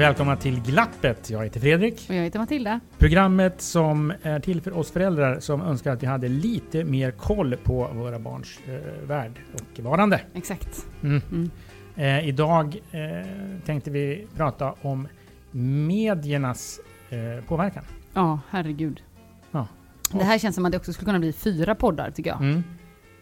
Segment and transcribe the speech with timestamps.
[0.00, 1.30] Välkomna till Glappet.
[1.30, 2.06] Jag heter Fredrik.
[2.08, 2.80] Och jag heter Matilda.
[2.98, 7.56] Programmet som är till för oss föräldrar som önskar att vi hade lite mer koll
[7.56, 10.20] på våra barns eh, värld och varande.
[10.34, 10.86] Exakt.
[11.02, 11.22] Mm.
[11.30, 11.50] Mm.
[11.96, 13.26] Eh, idag eh,
[13.66, 15.08] tänkte vi prata om
[15.50, 17.84] mediernas eh, påverkan.
[18.14, 19.02] Ja, herregud.
[19.50, 19.66] Ja.
[20.12, 22.40] Det här känns som att det också skulle kunna bli fyra poddar tycker jag.
[22.40, 22.62] Mm.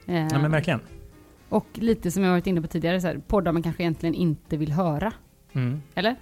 [0.06, 0.80] Eh, Ja men verkligen.
[1.48, 4.56] och lite som jag varit inne på tidigare, så här, poddar man kanske egentligen inte
[4.56, 5.12] vill höra.
[5.52, 5.83] Mm.
[5.95, 6.17] Eller?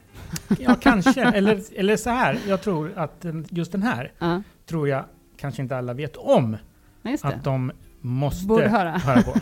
[0.58, 2.38] Ja kanske, eller, eller så här.
[2.48, 5.04] Jag tror att den- just den här Ja, tror jag
[5.36, 6.56] kanske inte alla vet om
[7.22, 7.72] att de
[8.06, 9.00] måste Borde höra.
[9.22, 9.34] på.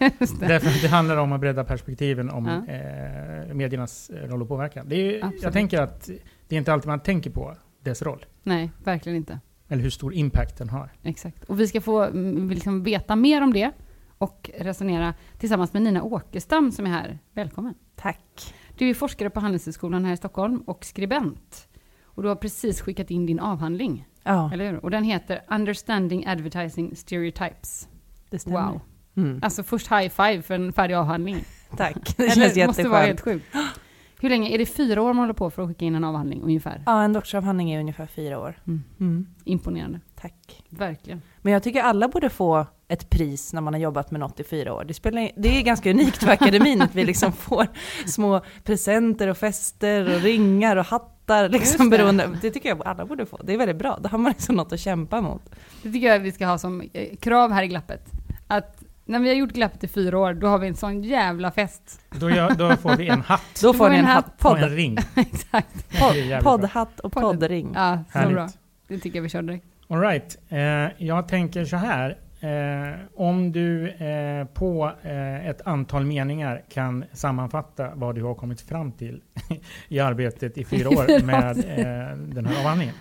[0.20, 0.46] just det.
[0.46, 2.72] Därför att det handlar om att bredda perspektiven om Ja.
[2.74, 4.88] eh, mediernas eh, roll och påverkan.
[4.88, 5.42] Det är, ju- Absolut.
[5.42, 6.10] jag tänker att
[6.48, 8.26] det är inte alltid man tänker på dess roll.
[8.42, 9.40] Nej, verkligen inte.
[9.68, 10.90] Eller hur stor impact den har.
[11.02, 11.44] Exakt.
[11.44, 13.70] Och vi ska få mm, liksom veta mer om det
[14.18, 17.18] och resonera tillsammans med Nina Åkerstam som är här.
[17.32, 17.74] Välkommen.
[17.96, 18.54] Tack.
[18.78, 21.68] Du är forskare på Handelshögskolan här i Stockholm och skribent.
[22.04, 24.84] Och du har precis skickat in din avhandling, Ja, eller hur?
[24.84, 27.88] Och den heter Understanding Advertising Stereotypes.
[28.30, 28.62] Det stämmer.
[28.70, 28.80] Wow.
[29.16, 29.40] Mm.
[29.42, 31.44] Alltså först high five för en färdig avhandling.
[31.76, 32.16] Tack.
[32.16, 33.42] Det känns Det måste vara helt jätteskönt.
[33.52, 33.72] sjukt.
[34.20, 34.50] Hur länge?
[34.50, 36.82] Är det fyra år man håller på för att skicka in en avhandling ungefär?
[36.86, 38.58] Ja, en doktorsavhandling är ungefär fyra år.
[38.66, 38.82] Mm.
[39.00, 39.26] Mm.
[39.44, 40.00] Imponerande.
[40.20, 40.62] Tack.
[40.68, 41.22] Verkligen.
[41.42, 44.44] Men jag tycker alla borde få ett pris när man har jobbat med något i
[44.44, 44.84] fyra år.
[44.84, 47.66] Det, spelar, det är ganska unikt för akademin att vi liksom får
[48.06, 51.15] små presenter och fester och ringar och hattar.
[51.28, 51.88] Liksom Just det.
[51.88, 52.38] beroende.
[52.42, 53.40] det tycker jag alla borde få.
[53.44, 53.98] Det är väldigt bra.
[54.02, 55.42] Då har man liksom något att kämpa mot.
[55.82, 58.02] Det tycker jag vi ska ha som eh, krav här i Glappet.
[58.46, 61.50] Att när vi har gjort Glappet i fyra år, då har vi en sån jävla
[61.50, 62.00] fest.
[62.10, 64.58] Då, gör, då får vi en hatt Då får ni en en hatt hatt, och
[64.58, 64.98] en podd, ring.
[65.14, 65.90] Exakt.
[66.28, 66.40] Bra.
[66.42, 67.72] poddhatt och poddring.
[67.74, 68.34] Ja, så Härligt.
[68.34, 68.48] bra.
[68.88, 69.66] Det tycker jag vi kör direkt.
[69.88, 70.38] All right.
[70.48, 70.58] Eh,
[71.06, 72.18] jag tänker så här.
[72.46, 78.60] Eh, om du eh, på eh, ett antal meningar kan sammanfatta vad du har kommit
[78.60, 79.22] fram till
[79.88, 82.94] i arbetet i fyra år med eh, den här avhandlingen.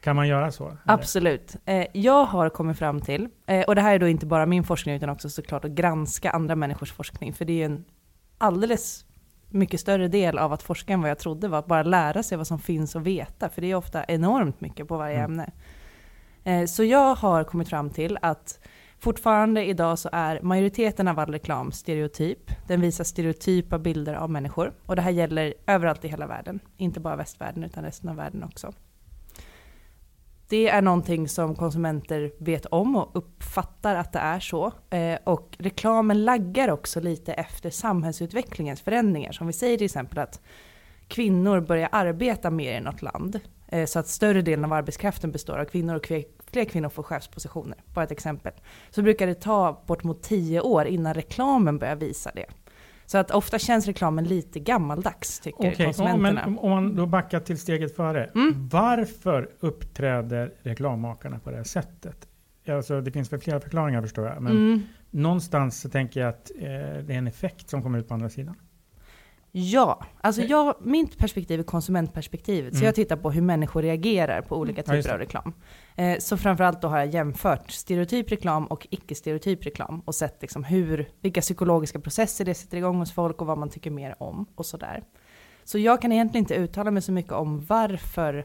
[0.00, 0.64] Kan man göra så?
[0.66, 0.78] eller?
[0.84, 1.56] Absolut.
[1.64, 4.64] Eh, jag har kommit fram till, eh, och det här är då inte bara min
[4.64, 7.84] forskning utan också såklart att granska andra människors forskning, för det är ju en
[8.38, 9.06] alldeles
[9.50, 12.38] mycket större del av att forska än vad jag trodde var att bara lära sig
[12.38, 15.30] vad som finns att veta, för det är ofta enormt mycket på varje Mm.
[15.30, 15.50] ämne.
[16.46, 18.60] Eh, så jag har kommit fram till att
[18.98, 22.50] fortfarande idag så är majoriteten av all reklam stereotyp.
[22.66, 24.72] Den visar stereotypa bilder av människor.
[24.86, 26.60] Och det här gäller överallt i hela världen.
[26.76, 28.72] Inte bara västvärlden utan resten av världen också.
[30.48, 34.72] Det är någonting som konsumenter vet om och uppfattar att det är så.
[34.90, 39.32] Eh, och reklamen laggar också lite efter samhällsutvecklingens förändringar.
[39.32, 40.40] Som vi säger till exempel att
[41.08, 43.40] kvinnor börjar arbeta mer i något land.
[43.68, 46.04] Eh, så att större delen av arbetskraften består av kvinnor och
[46.56, 47.78] fler kvinnor får chefspositioner.
[47.94, 48.52] Bara ett exempel.
[48.90, 52.46] Så brukar det ta bort mot tio år innan reklamen börjar visa det.
[53.06, 56.42] Så att ofta känns reklamen lite gammaldags tycker ja, konsumenterna.
[56.46, 58.24] men om man då backar till steget före.
[58.34, 58.68] Mm.
[58.68, 62.28] Varför uppträder reklammakarna på det här sättet?
[62.68, 64.42] Alltså, det finns väl flera förklaringar förstår jag.
[64.42, 64.82] Men Mm.
[65.10, 66.64] någonstans så tänker jag att eh,
[67.04, 68.54] det är en effekt som kommer ut på andra sidan.
[69.58, 72.72] Ja, alltså jag, mitt perspektiv är konsumentperspektivet.
[72.74, 72.84] Så Mm.
[72.86, 75.12] jag tittar på hur människor reagerar på olika Ja, typer det.
[75.14, 75.52] av reklam.
[75.96, 80.02] Eh, så framförallt då har jag jämfört stereotyp reklam och icke-stereotyp reklam.
[80.04, 83.68] Och sett liksom hur, vilka psykologiska processer det sätter igång hos folk och vad man
[83.70, 85.02] tycker mer om och sådär.
[85.64, 88.44] Så jag kan egentligen inte uttala mig så mycket om varför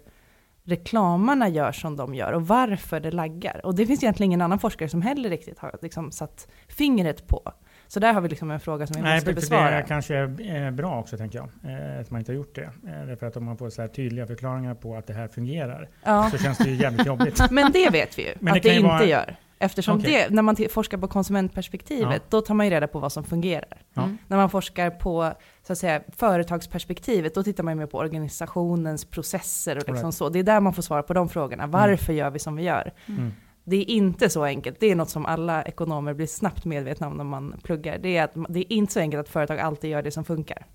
[0.64, 3.66] reklamarna gör som de gör och varför det laggar.
[3.66, 7.52] Och det finns egentligen ingen annan forskare som heller riktigt har liksom satt fingret på.
[7.94, 9.76] Så där har vi liksom en fråga som vi Nej, måste besvara.
[9.76, 11.48] det kanske är eh, bra också tänker jag.
[11.96, 12.62] eh, Att man inte har gjort det.
[12.62, 15.90] Eh, Därför att om man får så här tydliga förklaringar på att det här fungerar
[16.04, 16.30] Ja.
[16.32, 17.42] så känns det ju jävligt jobbigt.
[17.52, 19.36] Men det vet vi ju Men det att det, kan ju inte vara- gör.
[19.60, 20.26] Eftersom Okej.
[20.30, 22.20] det, när man forskar på konsumentperspektivet, Ja.
[22.30, 23.78] då tar man ju reda på vad som fungerar.
[23.94, 24.04] Ja.
[24.04, 24.18] Mm.
[24.28, 25.34] När man forskar på
[25.68, 30.16] så att säga, företagsperspektivet, då tittar man ju mer på organisationens processer och liksom Right.
[30.16, 30.30] så.
[30.30, 31.68] Det är där man får svara på de frågorna.
[31.68, 32.92] Varför gör vi som vi gör?
[33.08, 33.32] Mm.
[33.72, 34.80] Det är inte så enkelt.
[34.80, 37.98] Det är något som alla ekonomer blir snabbt medvetna om när man pluggar.
[37.98, 40.66] Det är att det är inte så enkelt att företag alltid gör det som funkar.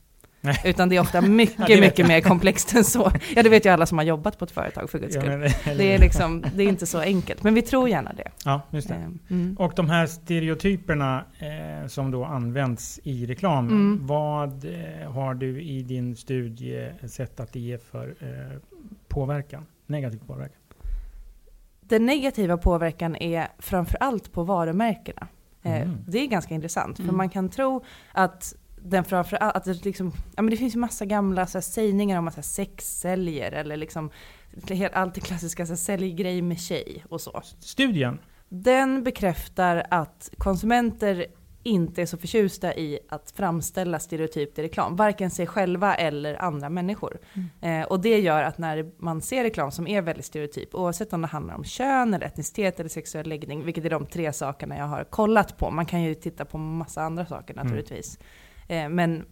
[0.41, 0.61] Nej.
[0.65, 3.13] Utan det är ofta Ja, mycket, det vet mycket mer komplext än så.
[3.37, 5.39] Ja, det vet ju alla som har jobbat på ett företag för guds Ja, skull.
[5.39, 7.43] men, Det är liksom, det är inte så enkelt.
[7.43, 8.31] Men vi tror gärna det.
[8.45, 8.95] ja, just det.
[8.95, 9.57] Ehm, Mm.
[9.59, 13.69] Och de här stereotyperna eh, som då används i reklam.
[13.69, 14.07] Mm.
[14.07, 18.59] Vad eh, har du i din studie sett att det ger för eh,
[19.09, 19.67] påverkan?
[19.87, 20.57] Negativ påverkan?
[21.89, 25.29] Den negativa påverkan är framför allt på varumärkena.
[25.63, 26.05] Eh, Mm.
[26.09, 27.17] Det är ganska intressant, för Mm.
[27.17, 29.05] man kan tro att den
[29.41, 32.35] att det liksom, ja men det finns ju massa gamla så här, sägningar om att
[32.35, 34.11] så här, sex säljer, eller liksom
[34.69, 37.43] helt- allt det klassiska så här, sälj grej med tjej och så.
[37.61, 38.19] Studien?
[38.49, 41.27] Den bekräftar att konsumenter
[41.67, 46.69] inte är så förtjusta i att framställa stereotypt i reklam, varken sig själva eller andra
[46.69, 47.19] människor.
[47.61, 51.21] Eh, och det gör att när man ser reklam som är väldigt stereotyp, oavsett om
[51.21, 54.87] det handlar om kön, eller etnicitet eller sexuell läggning, vilket är de tre sakerna jag
[54.87, 55.71] har kollat på.
[55.71, 58.19] Man kan ju titta på massa andra saker naturligtvis.
[58.69, 59.25] Eh, men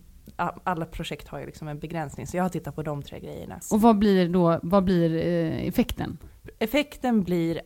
[0.64, 3.60] alla projekt har ju liksom en begränsning, så jag har tittat på de tre grejerna.
[3.72, 6.18] Och vad blir då, vad blir eh, effekten?
[6.58, 7.60] Effekten blir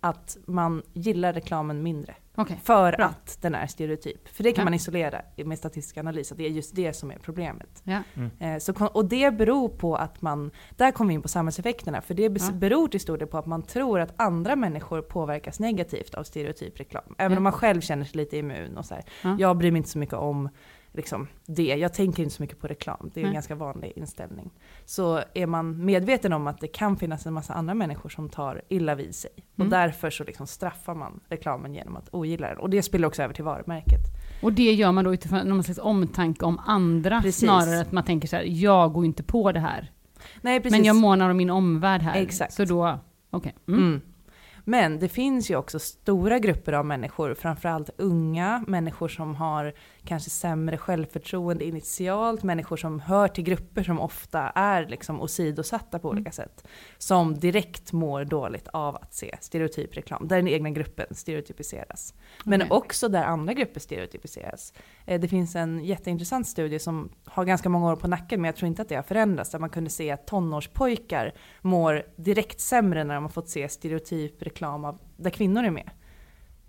[0.00, 2.14] att man gillar reklamen mindre.
[2.40, 2.60] Okej.
[2.62, 3.04] För Bra.
[3.06, 4.28] att den är stereotyp.
[4.28, 4.64] För det kan Ja.
[4.64, 7.82] man isolera med statistisk analys, att det är just det som är problemet.
[7.84, 8.02] Ja.
[8.40, 12.14] Eh, så, och det beror på att man, där kommer vi in på samhällseffekterna, för
[12.14, 16.24] det beror till stor del på att man tror att andra människor påverkas negativt av
[16.24, 17.14] stereotyp reklam.
[17.18, 17.36] Även Ja.
[17.36, 19.04] om man själv känner sig lite immun och så här.
[19.22, 19.36] Ja.
[19.38, 20.48] Jag bryr mig inte så mycket om
[20.92, 23.10] liksom, det, jag tänker inte så mycket på reklam.
[23.14, 23.34] Det är en Nej.
[23.34, 24.50] ganska vanlig inställning.
[24.84, 28.62] Så är man medveten om att det kan finnas en massa andra människor som tar
[28.68, 29.30] illa vid sig.
[29.54, 29.70] Och Mm.
[29.70, 32.58] därför så liksom straffar man reklamen genom att ogilla den.
[32.58, 34.00] Och det spiller också över till varumärket.
[34.42, 37.40] Och det gör man då utifrån någon slags omtanke om andra, Precis.
[37.40, 39.92] snarare att man tänker så här, jag går inte på det här.
[40.40, 40.78] Nej, precis.
[40.78, 42.22] Men jag månar om min omvärld här.
[42.22, 42.52] Exakt.
[42.52, 42.98] Så då,
[43.30, 43.54] okej.
[43.68, 43.80] Mm.
[43.82, 44.00] Mm.
[44.64, 49.72] Men det finns ju också stora grupper av människor, framförallt unga, människor som har
[50.04, 56.08] kanske sämre självförtroende initialt, människor som hör till grupper som ofta är liksom åsidosatta på
[56.08, 56.66] olika sätt,
[56.98, 62.14] som direkt mår dåligt av att se stereotyp reklam, där den egna gruppen stereotypiseras.
[62.44, 62.70] Men Okej.
[62.70, 64.72] också där andra grupper stereotypiseras.
[65.06, 68.56] Eh, Det finns en jätteintressant studie som har ganska många år på nacken, men jag
[68.56, 73.04] tror inte att det har förändrats, där man kunde se att tonårspojkar mår direkt sämre
[73.04, 75.90] när de har fått se stereotyp reklam av, där kvinnor är med.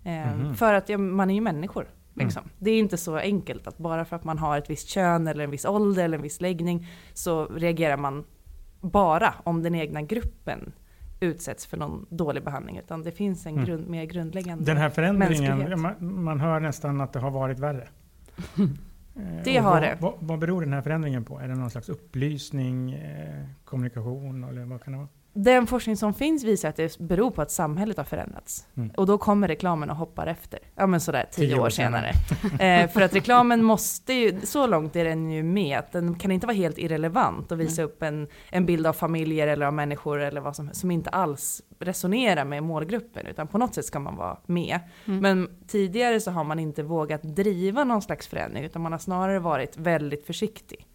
[0.04, 0.54] Mhm.
[0.54, 1.88] För att ja, man är ju människor.
[2.14, 2.42] Liksom.
[2.58, 5.44] Det är inte så enkelt att bara för att man har ett visst kön eller
[5.44, 8.24] en viss ålder eller en viss läggning så reagerar man
[8.80, 10.72] bara om den egna gruppen
[11.20, 12.78] utsätts för någon dålig behandling.
[12.78, 13.64] Utan det finns en Mm.
[13.64, 17.88] grund, mer grundläggande Den här förändringen, man, man hör nästan att det har varit värre.
[19.16, 19.96] Eh, Det och har vad, det.
[20.00, 21.38] Vad, vad beror den här förändringen på?
[21.38, 25.08] Är det någon slags upplysning, eh, kommunikation eller vad kan det vara?
[25.34, 28.66] Den forskning som finns visar att det beror på att samhället har förändrats.
[28.76, 28.90] Mm.
[28.96, 30.58] Och då kommer reklamen och hoppar efter.
[30.74, 32.12] Ja men sådär tio, Tio år år senare.
[32.60, 36.30] eh, för att reklamen måste ju, så långt är den ju med, att den kan
[36.30, 40.20] inte vara helt irrelevant och visa upp en, en bild av familjer eller av människor
[40.20, 43.26] eller vad som, som inte alls resonerar med målgruppen.
[43.26, 44.80] Utan på något sätt ska man vara med.
[45.06, 45.18] Mm.
[45.20, 49.38] Men tidigare så har man inte vågat driva någon slags förändring, utan man har snarare
[49.38, 50.86] varit väldigt försiktig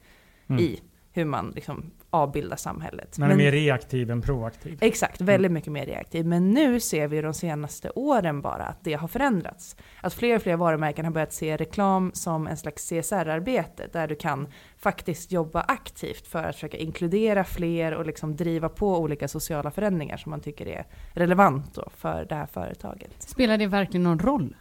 [0.50, 0.64] Mm.
[0.64, 3.18] i hur man liksom avbildar samhället.
[3.18, 4.78] Man är mer reaktiv än proaktiv.
[4.82, 6.26] Exakt, väldigt mycket mer reaktiv.
[6.26, 9.76] Men nu ser vi de senaste åren bara att det har förändrats.
[10.02, 14.16] Att fler och fler varumärken har börjat se reklam som en slags CSR-arbete där du
[14.16, 14.48] kan
[14.78, 20.18] faktiskt jobba aktivt för att försöka inkludera fler och liksom driva på olika sociala förändringar
[20.18, 23.22] som man tycker är relevant då för det här företaget.
[23.22, 24.56] Spelar det verkligen någon roll?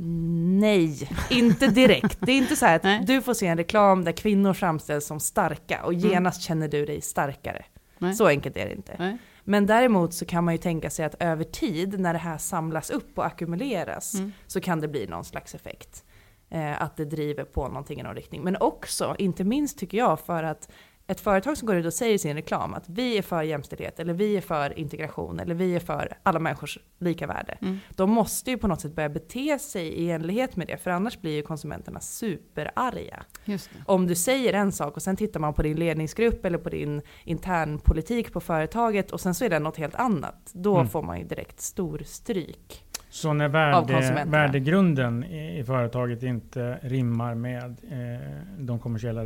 [0.00, 2.18] Nej, inte direkt.
[2.20, 5.84] Det är inte så att du får se en reklam där kvinnor framställs som starka
[5.84, 7.64] och genast känner du dig starkare.
[7.98, 8.14] Nej.
[8.14, 8.96] Så enkelt är det inte.
[8.98, 9.18] Nej.
[9.44, 12.90] Men däremot så kan man ju tänka sig att över tid när det här samlas
[12.90, 14.32] upp och ackumuleras Mm.
[14.46, 16.04] så kan det bli någon slags effekt.
[16.50, 18.42] Eh, att det driver på någonting i någon riktning.
[18.42, 20.68] Men också, inte minst tycker jag, för att
[21.10, 24.00] ett företag som går ut och säger i sin reklam att vi är för jämställdhet,
[24.00, 27.58] eller vi är för integration, eller vi är för alla människors lika värde.
[27.60, 27.78] Mm.
[27.96, 31.20] De måste ju på något sätt börja bete sig i enlighet med det, för annars
[31.20, 33.22] blir ju konsumenterna superarga.
[33.44, 33.78] Just det.
[33.86, 37.02] Om du säger en sak och sen tittar man på din ledningsgrupp eller på din
[37.24, 40.88] internpolitik på företaget och sen så är det något helt annat, då Mm.
[40.88, 42.84] får man ju direkt stor stryk.
[43.10, 49.24] Så när värde, värdegrunden i, i företaget inte rimmar med eh, de kommersiella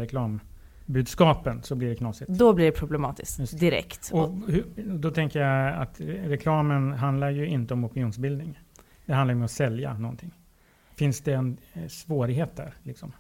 [0.87, 2.31] reklambudskapen så blir det knasigt.
[2.31, 4.11] Då blir det problematiskt Just direkt.
[4.13, 8.59] Och hur, då tänker jag att reklamen handlar ju inte om opinionsbildning.
[9.07, 10.33] Det handlar ju om att sälja någonting.
[10.97, 12.75] Finns det en eh, svårighet där?
[12.83, 13.13] Liksom?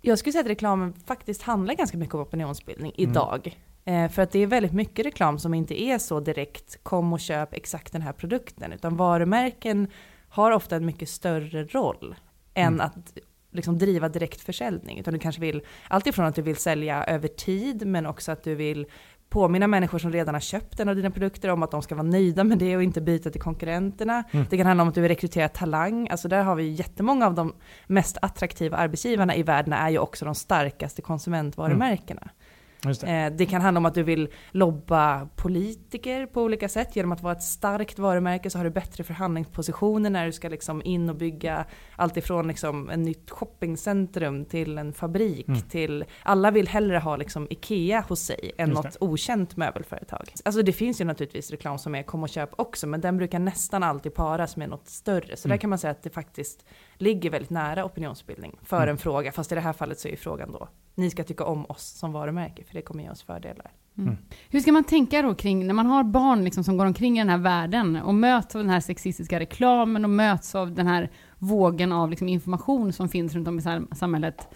[0.00, 3.10] Jag skulle säga att reklamen faktiskt handlar ganska mycket om opinionsbildning Mm.
[3.10, 3.58] idag.
[3.84, 7.20] Eh, för att det är väldigt mycket reklam som inte är så direkt kom och
[7.20, 8.72] köp exakt den här produkten.
[8.72, 9.88] Utan varumärken
[10.28, 12.14] har ofta en mycket större roll
[12.54, 12.80] än Mm.
[12.80, 13.18] att
[13.54, 14.98] liksom driva direktförsäljning.
[14.98, 18.54] Utan du kanske vill, alltifrån att du vill sälja över tid men också att du
[18.54, 18.86] vill
[19.28, 22.06] påminna människor som redan har köpt en av dina produkter om att de ska vara
[22.06, 24.24] nöjda med det och inte byta till konkurrenterna.
[24.30, 24.46] Mm.
[24.50, 26.08] Det kan handla om att du vill rekrytera talang.
[26.08, 27.54] Alltså där har vi ju jättemånga av de
[27.86, 32.22] mest attraktiva arbetsgivarna i världen är ju också de starkaste konsumentvarumärkena.
[32.22, 32.53] Just
[32.92, 33.06] det.
[33.06, 36.96] Eh, Det kan handla om att du vill lobba politiker på olika sätt.
[36.96, 40.82] Genom att vara ett starkt varumärke så har du bättre förhandlingspositioner när du ska liksom
[40.84, 41.64] in och bygga
[41.96, 45.60] allt ifrån liksom en nytt shoppingcentrum till en fabrik Mm.
[45.60, 50.28] till alla vill hellre ha liksom Ikea hos sig än Just något okänt möbelföretag.
[50.44, 53.38] Alltså det finns ju naturligtvis reklam som är kom och köp också men den brukar
[53.38, 55.36] nästan alltid paras med något större.
[55.36, 55.54] Så Mm.
[55.54, 56.64] där kan man säga att det faktiskt
[56.94, 58.88] ligger väldigt nära opinionsbildning för Mm.
[58.88, 59.32] en fråga.
[59.32, 61.82] Fast i det här fallet så är ju frågan då ni ska tycka om oss
[61.84, 63.70] som varumärke för det kommer ge oss fördelar.
[63.98, 64.16] Mm.
[64.48, 67.20] Hur ska man tänka då kring, när man har barn liksom som går omkring i
[67.20, 71.10] den här världen och möts av den här sexistiska reklamen och möts av den här
[71.38, 74.48] vågen av liksom information som finns runt om i sam- samhället.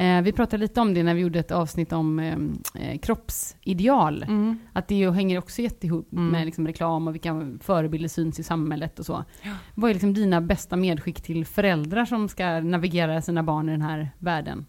[0.00, 2.36] Eh, vi pratade lite om det när vi gjorde ett avsnitt om eh,
[2.74, 4.26] eh, kroppsideal.
[4.72, 6.28] Att det ju hänger också jättehop Mm.
[6.28, 9.24] med liksom reklam och vilka förebilder syns i samhället och så.
[9.42, 9.50] Ja.
[9.74, 13.82] Vad är liksom dina bästa medskick till föräldrar som ska navigera sina barn i den
[13.82, 14.66] här världen?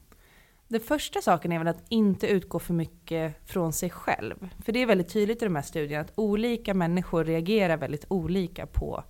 [0.67, 4.49] Det första saken är väl att inte utgå för mycket från sig själv.
[4.65, 8.65] För det är väldigt tydligt i de här studierna att olika människor reagerar väldigt olika
[8.65, 9.03] på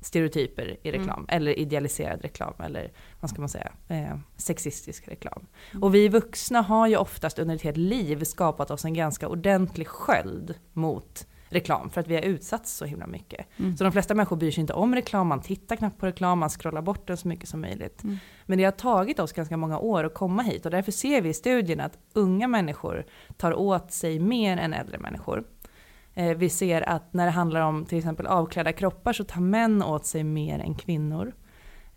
[0.00, 1.26] stereotyper i reklam.
[1.28, 5.46] Eller idealiserad reklam eller vad ska man säga, eh, sexistisk reklam.
[5.80, 9.86] Och vi vuxna har ju oftast under ett helt liv skapat oss en ganska ordentlig
[9.88, 13.46] sköld mot reklam för att vi har utsatts så himla mycket.
[13.56, 13.76] Mm.
[13.76, 16.48] Så de flesta människor bryr sig inte om reklam, man tittar knappt på reklam, man
[16.48, 18.04] scrollar bort den så mycket som möjligt.
[18.04, 18.18] Mm.
[18.46, 21.28] Men det har tagit oss ganska många år att komma hit och därför ser vi
[21.28, 25.44] i studien att unga människor tar åt sig mer än äldre människor.
[26.18, 29.82] Eh, Vi ser att när det handlar om till exempel avklädda kroppar så tar män
[29.82, 31.32] åt sig mer än kvinnor.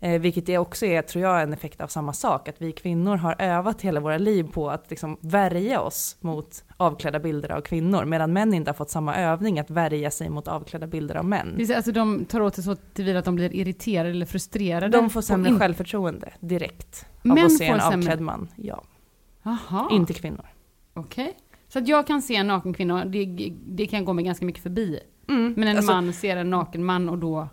[0.00, 2.48] Eh, vilket det också är, tror jag, en effekt av samma sak.
[2.48, 7.18] Att vi kvinnor har övat hela våra liv på att liksom värja oss mot avklädda
[7.20, 8.04] bilder av kvinnor.
[8.04, 11.66] Medan män inte har fått samma övning att värja sig mot avklädda bilder av män.
[11.66, 14.88] Säga, Alltså de tar åt sig så tillvida att de blir irriterade eller frustrerade?
[14.98, 17.06] De får sämre in- självförtroende direkt.
[17.24, 18.48] Av Män att se en sämre- avklädd man.
[18.56, 18.82] Ja,
[19.42, 20.46] Jaha, inte kvinnor.
[20.94, 21.36] okej.
[21.72, 24.62] Så att jag kan se en naken kvinna, det, det kan gå mig ganska mycket
[24.62, 25.00] förbi.
[25.28, 25.54] Mm.
[25.56, 27.48] Men en Alltså, man ser en naken man och då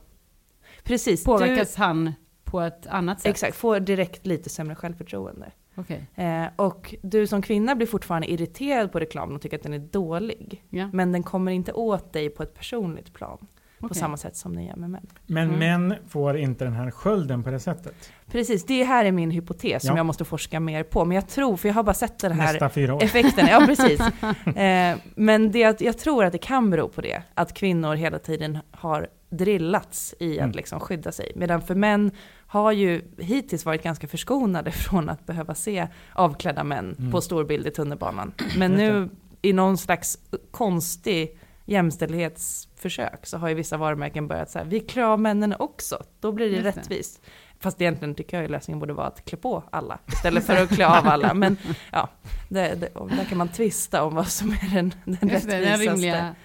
[0.83, 1.23] Precis.
[1.23, 3.29] påverkas han på ett annat Du, sätt?
[3.29, 5.51] exakt, får direkt lite sämre självförtroende.
[5.75, 9.73] Okej, Eh, och du som kvinna blir fortfarande irriterad på reklamen och tycker att den
[9.73, 10.63] är dålig.
[10.69, 10.89] ja.
[10.93, 13.47] Men den kommer inte åt dig på ett personligt plan.
[13.79, 13.98] På okej.
[13.98, 15.07] samma sätt som den gör med män.
[15.27, 15.59] Men Mm.
[15.88, 18.12] män får inte den här skölden på det sättet.
[18.31, 19.98] Precis, det här är min hypotes som Ja.
[19.98, 21.05] jag måste forska mer på.
[21.05, 23.03] Men jag tror, för jag har bara sett den här Nästa fyra år.
[23.03, 23.48] effekten.
[23.48, 24.00] Ja, precis.
[24.55, 27.21] Eh, men det, jag tror att det kan bero på det.
[27.33, 30.51] Att kvinnor hela tiden har drillats i att Mm.
[30.55, 31.31] liksom skydda sig.
[31.36, 32.12] Medan för män
[32.48, 37.12] har ju hittills varit ganska förskonade från att behöva se avklädda män Mm.
[37.12, 38.31] på storbild i tunnelbanan.
[38.57, 39.09] Men nu
[39.41, 40.17] i någon slags
[40.51, 41.38] konstig
[41.69, 46.49] jämställdhetsförsök så har ju vissa varumärken börjat säga vi klär av männen också, då blir
[46.49, 46.81] det Just det.
[46.81, 47.21] rättvist.
[47.59, 50.69] Fast egentligen tycker jag ju lösningen borde vara att klä på alla istället för att
[50.69, 51.33] klä av alla.
[51.33, 51.57] Men
[51.91, 52.09] ja,
[52.49, 55.91] det, det, där kan man tvista om vad som är den, den det, den rättvisaste.
[55.91, 56.35] rimliga.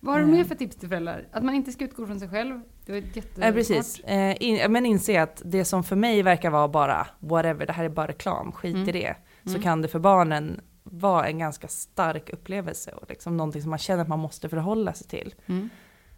[0.00, 0.32] Vad har du Eh.
[0.32, 1.28] mer för tips till föräldrar?
[1.32, 2.60] Att man inte ska utgå från sig själv?
[2.86, 3.44] Det var ett jättesmart.
[3.48, 4.00] Eh, precis.
[4.00, 7.84] Eh, in, men inse att det som för mig verkar vara bara whatever, det här
[7.84, 8.88] är bara reklam, skit Mm.
[8.88, 9.16] i det.
[9.44, 9.62] Så Mm.
[9.62, 14.02] kan det för barnen vara en ganska stark upplevelse och liksom någonting som man känner
[14.02, 15.34] att man måste förhålla sig till.
[15.46, 15.70] Mm.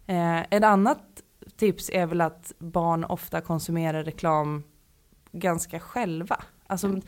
[0.05, 1.01] Eh, ett annat
[1.55, 4.63] tips är väl att barn ofta konsumerar reklam
[5.31, 6.43] ganska själva.
[6.67, 7.01] Alltså, Mm.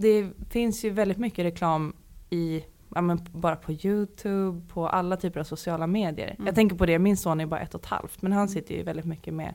[0.00, 1.96] Det finns ju väldigt mycket reklam
[2.30, 6.30] i, ja, men bara på YouTube, på alla typer av sociala medier.
[6.34, 6.46] Mm.
[6.46, 8.74] Jag tänker på det, min son är bara ett och ett halvt, men han sitter
[8.74, 9.54] ju väldigt mycket med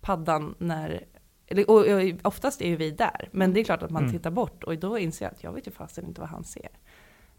[0.00, 1.04] paddan när
[1.46, 4.12] Eller, och, och, oftast är ju vi där, men det är klart att man Mm.
[4.12, 6.68] tittar bort och då inser jag att jag vet ju fasen inte vad han ser.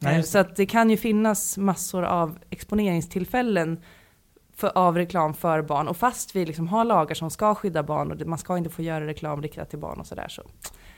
[0.01, 3.79] Nej, Eh, så att det kan ju finnas massor av exponeringstillfällen
[4.55, 5.88] för, av reklam för barn.
[5.88, 8.70] Och fast vi liksom har lagar som ska skydda barn och det, man ska inte
[8.70, 10.27] få göra reklam riktat till barn och sådär.
[10.29, 10.41] Så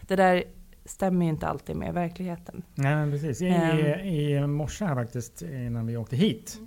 [0.01, 0.43] det där
[0.86, 2.63] stämmer ju inte alltid med verkligheten.
[2.75, 3.41] Nej men precis.
[3.41, 4.05] I, Ehm.
[4.07, 6.60] i, morse här faktiskt innan vi åkte hit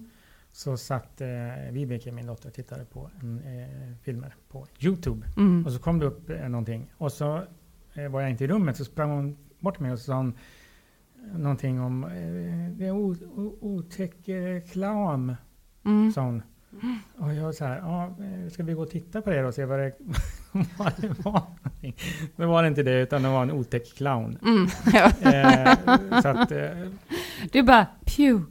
[0.53, 1.29] så satt eh,
[1.71, 5.27] Vibeke, min dotter, och tittade på en, eh, filmer på Youtube.
[5.37, 5.67] Mm.
[5.67, 6.91] Och så kom det upp eh, någonting.
[6.99, 7.43] Och så
[7.95, 10.33] eh, var jag inte i rummet så sprang hon bort mig och sa
[11.35, 12.93] någonting om eh, det är
[13.65, 15.37] otäck reklam.
[15.85, 16.13] Mm.
[16.13, 16.43] Sa hon.
[17.19, 19.55] Och jag så här, ja, eh, ska vi gå och titta på det då och
[19.55, 19.93] se vad det,
[20.79, 21.43] vad det var?
[22.37, 24.39] Men var det inte det utan det var en otäck clown.
[24.43, 24.67] Mm.
[24.93, 25.31] Ja.
[25.33, 26.69] Eh, så att, eh,
[27.53, 28.45] Du bara pew.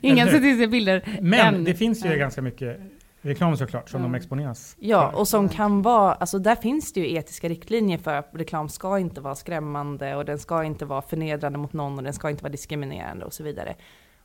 [0.00, 0.40] Ingen hur?
[0.40, 1.18] till sig bilder.
[1.20, 1.64] men än.
[1.64, 2.80] det finns ju ganska mycket
[3.24, 4.06] reklam såklart som Ja.
[4.06, 5.18] de exponeras Ja, för.
[5.18, 8.98] och som kan vara, alltså där finns det ju etiska riktlinjer för att reklam ska
[8.98, 12.42] inte vara skrämmande och den ska inte vara förnedrande mot någon och den ska inte
[12.42, 13.76] vara diskriminerande och så vidare.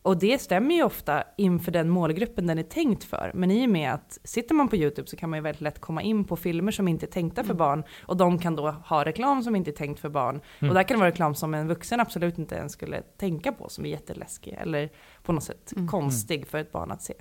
[0.02, 3.32] Och det stämmer ju ofta inför den målgruppen den är tänkt för.
[3.36, 5.80] Men i och med att sitter man på YouTube så kan man ju väldigt lätt
[5.82, 9.06] komma in på filmer som inte är tänkta för barn och de kan då ha
[9.06, 10.42] reklam som inte är tänkt för barn.
[10.60, 10.70] Mm.
[10.70, 13.70] Och där kan det vara reklam som en vuxen absolut inte ens skulle tänka på
[13.70, 14.90] som är jätteläskig eller
[15.24, 15.88] på något sätt Mm.
[15.88, 17.14] konstig för ett barn att se.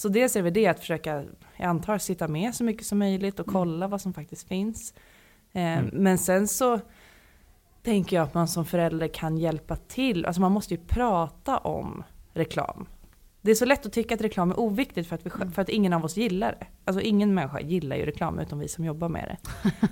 [0.00, 1.24] Så dels är väl det att försöka,
[1.56, 4.94] jag antar, sitta med så mycket som möjligt och kolla vad som faktiskt finns.
[5.52, 5.90] Eh, Mm.
[5.92, 6.80] Men sen så
[7.82, 10.26] tänker jag att man som förälder kan hjälpa till.
[10.26, 12.02] Alltså man måste ju prata om
[12.32, 12.86] reklam.
[13.42, 15.52] Det är så lätt att tycka att reklam är oviktigt för att, vi, Mm.
[15.52, 16.66] för att ingen av oss gillar det.
[16.84, 19.36] Alltså ingen människa gillar ju reklam utom vi som jobbar med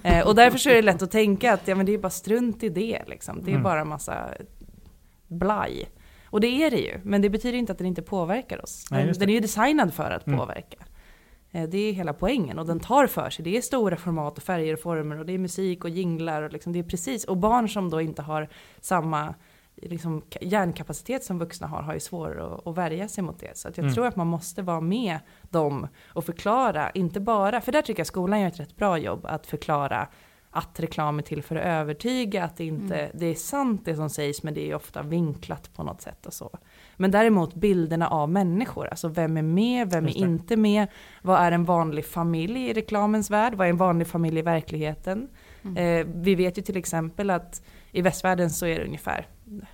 [0.03, 0.09] det.
[0.09, 2.11] Eh, och därför så är det lätt att tänka att ja, men det är bara
[2.11, 3.03] strunt i det.
[3.07, 3.45] Liksom.
[3.45, 3.63] Det är Mm.
[3.63, 4.29] bara en massa
[5.27, 5.89] blaj.
[6.31, 8.87] Och det är det ju, men det betyder inte att den inte påverkar oss.
[8.91, 10.39] Nej, Den, är ju designad för att Mm.
[10.39, 10.77] påverka.
[11.53, 13.45] Eh, Det är hela poängen och den tar för sig.
[13.45, 16.53] Det är stora format och färger och former och det är musik och jinglar och
[16.53, 17.25] liksom det är precis.
[17.25, 18.49] Och barn som då inte har
[18.81, 19.35] samma
[19.83, 23.59] liksom, ka- hjärnkapacitet som vuxna har har ju svårare att, att värja sig mot det.
[23.59, 23.95] Så jag Mm.
[23.95, 28.07] tror att man måste vara med dem och förklara, inte bara, för där tycker jag
[28.07, 30.09] skolan gör ett rätt bra jobb att förklara
[30.51, 33.11] att reklam är till för att övertyga, att det inte, Mm.
[33.15, 36.33] det är sant det som sägs men det är ofta vinklat på något sätt och
[36.35, 36.59] så.
[36.97, 40.87] Men däremot bilderna av människor, alltså vem är med, vem är inte med,
[41.23, 45.29] vad är en vanlig familj i reklamens värld, vad är en vanlig familj i verkligheten?
[45.65, 45.77] Mm.
[45.77, 49.27] Eh, vi vet ju till exempel att i västvärlden så är det ungefär,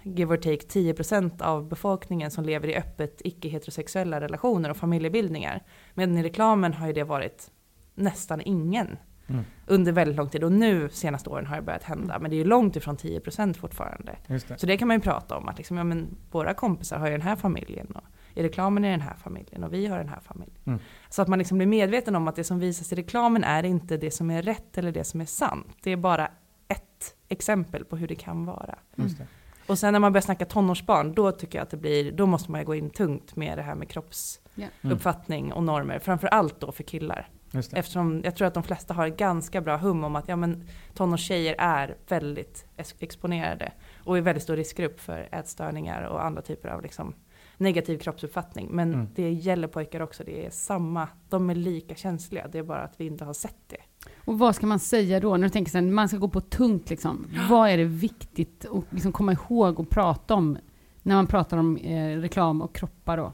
[0.02, 5.62] give or take, 10% av befolkningen som lever i öppet icke-heterosexuella relationer och familjebildningar.
[5.94, 7.50] Men i reklamen har ju det varit
[7.94, 9.44] nästan ingen Mm.
[9.66, 10.44] under väldigt lång tid.
[10.44, 14.16] Och nu senaste åren har det börjat hända, men det är långt ifrån 10% fortfarande.
[14.26, 14.60] Det.
[14.60, 17.12] Så det kan man ju prata om, att liksom, ja, men våra kompisar har ju
[17.12, 20.20] den här familjen och i reklamen är den här familjen och vi har den här
[20.20, 20.58] familjen.
[20.64, 20.78] Mm.
[21.08, 23.96] Så att man liksom blir medveten om att det som visas i reklamen är inte
[23.96, 25.76] det som är rätt eller det som är sant.
[25.82, 26.30] Det är bara
[26.68, 28.78] ett exempel på hur det kan vara.
[28.94, 29.26] Det.
[29.66, 32.50] Och sen när man börjar snacka tonårsbarn, då tycker jag att det blir, då måste
[32.50, 35.98] man ju gå in tungt med det här med kroppsuppfattning och normer.
[35.98, 37.28] Framför allt då för killar.
[37.54, 37.76] Just det.
[37.78, 40.64] Eftersom jag tror att de flesta har ett ganska bra hum om att ja, men,
[40.94, 43.72] tonårstjejer är väldigt ex- exponerade
[44.04, 47.14] och är väldigt stor riskgrupp för ätstörningar och andra typer av liksom,
[47.56, 48.68] negativ kroppsuppfattning.
[48.70, 49.06] Men Mm.
[49.14, 52.94] det gäller pojkar också, det är samma, de är lika känsliga, det är bara att
[53.00, 53.76] vi inte har sett det.
[54.24, 55.36] Och vad ska man säga då?
[55.36, 57.26] När du tänker sen, man ska gå på tungt liksom.
[57.50, 60.58] Vad är det viktigt att liksom komma ihåg och prata om
[61.02, 63.32] när man pratar om eh, reklam och kroppar då?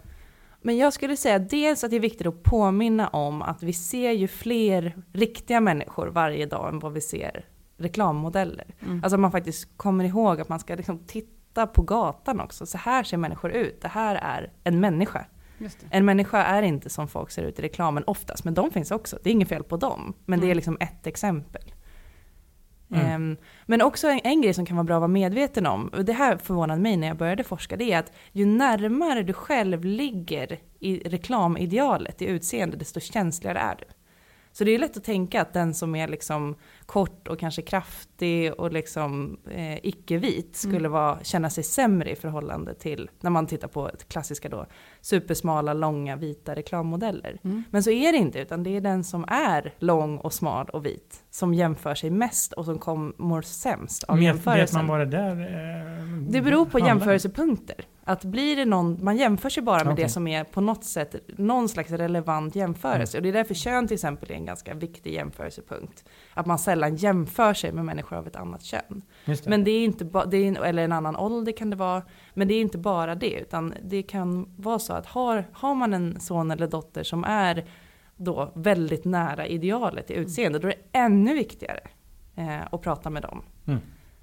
[0.62, 4.10] Men jag skulle säga dels att det är viktigt att påminna om att vi ser
[4.12, 7.44] ju fler riktiga människor varje dag än vad vi ser
[7.76, 8.74] reklammodeller.
[8.82, 9.00] Mm.
[9.04, 12.66] Alltså man faktiskt kommer ihåg att man ska liksom titta på gatan också.
[12.66, 13.80] Så här ser människor ut.
[13.82, 15.26] Det här är en människa.
[15.90, 19.18] En människa är inte som folk ser ut i reklamen oftast, men de finns också.
[19.22, 20.14] Det är inget fel på dem.
[20.26, 20.56] Men det är Mm.
[20.56, 21.62] liksom ett exempel.
[22.92, 23.06] Mm.
[23.06, 26.04] Ehm, men också en, en grej som kan vara bra att vara medveten om, och
[26.04, 29.84] det här förvånade mig när jag började forska, det är att ju närmare du själv
[29.84, 33.84] ligger i reklamidealet i utseende, desto känsligare är du.
[34.52, 36.54] Så det är lätt att tänka att den som är liksom
[36.86, 40.92] kort och kanske kraftig och liksom eh, icke-vit skulle Mm.
[40.92, 44.66] vara, känna sig sämre i förhållande till, när man tittar på klassiska då,
[45.00, 47.38] supersmala, långa, vita reklammodeller.
[47.44, 47.62] Mm.
[47.70, 50.86] Men så är det inte, utan det är den som är lång och smal och
[50.86, 54.76] vit som jämför sig mest och som kom, mår sämst av Vet, vet jämförelsen.
[54.78, 57.84] man vad det där eh, Det beror på handlar jämförelsepunkter.
[58.04, 60.04] Att blir det någon, man jämför sig bara med Okej.
[60.04, 63.18] det som är på något sätt någon slags relevant jämförelse.
[63.18, 66.04] Och det är därför kön till exempel är en ganska viktig jämförelsepunkt.
[66.34, 69.02] Att man sällan jämför sig med människor av ett annat kön.
[69.24, 69.46] Det.
[69.46, 72.02] Men det är inte ba, det är, eller en annan ålder kan det vara.
[72.34, 75.94] Men det är inte bara det, utan det kan vara så att har, har man
[75.94, 77.64] en son eller dotter som är
[78.16, 81.80] då väldigt nära idealet i utseende, då är det ännu viktigare
[82.36, 83.42] eh, att prata med dem.
[83.66, 83.80] Mm.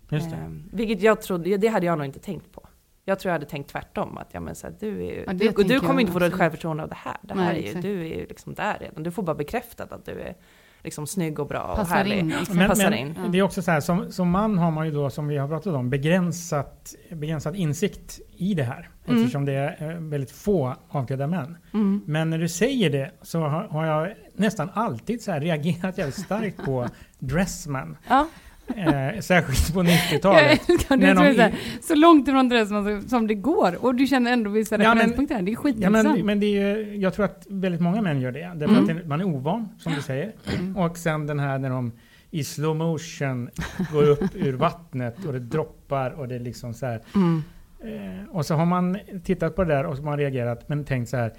[0.10, 0.36] Just det.
[0.36, 2.67] Eh, vilket jag trodde, det hade jag nog inte tänkt på.
[3.10, 4.18] Jag tror jag hade tänkt tvärtom.
[4.18, 6.84] Att ja, men så här, du, är, Ja, du, du kommer inte få ett självförtroende
[6.84, 7.18] av det här.
[7.22, 9.04] Det här Nej, är ju, du är ju liksom där redan.
[9.04, 10.36] Du får bara bekräftat att du är
[10.84, 12.18] liksom snygg och bra och Passar härlig.
[12.18, 12.32] in.
[12.32, 12.54] Exakt.
[12.54, 13.16] Men, passar men in.
[13.32, 15.48] Det är också så här, som, som man har man ju då, som vi har
[15.48, 18.90] pratat om, begränsat, begränsad insikt i det här.
[19.06, 19.20] Mm.
[19.20, 21.58] Eftersom det är eh, väldigt få avklädda män.
[21.74, 22.02] Mm.
[22.06, 26.20] Men när du säger det så har, har jag nästan alltid så här reagerat jävligt
[26.20, 26.88] starkt på
[27.20, 27.98] Dressman.
[28.08, 28.28] Ja,
[28.76, 30.70] Eh, särskilt på Jag 90-talet.
[30.70, 31.22] älskar När det.
[31.24, 31.54] de Så, det
[31.84, 33.86] så, långt ifrån Dressman som- det går.
[33.86, 35.42] Och du känner ändå vissa Ja, referenspunkter.
[35.42, 36.18] Det är Ja, skitintressant.
[36.18, 38.52] men, men det är, jag tror att väldigt många män gör det.
[38.56, 38.80] Därför Mm.
[38.82, 40.32] att det- man är ovan, som du säger.
[40.76, 41.92] Och sen den här när de
[42.32, 43.50] i slow motion
[43.94, 47.02] går upp ur vattnet och det droppar och det är liksom så här.
[47.16, 47.44] mm.
[47.84, 50.86] Eh, och så har man tittat på det där och så har man reagerat men
[50.86, 51.34] tänkt så här.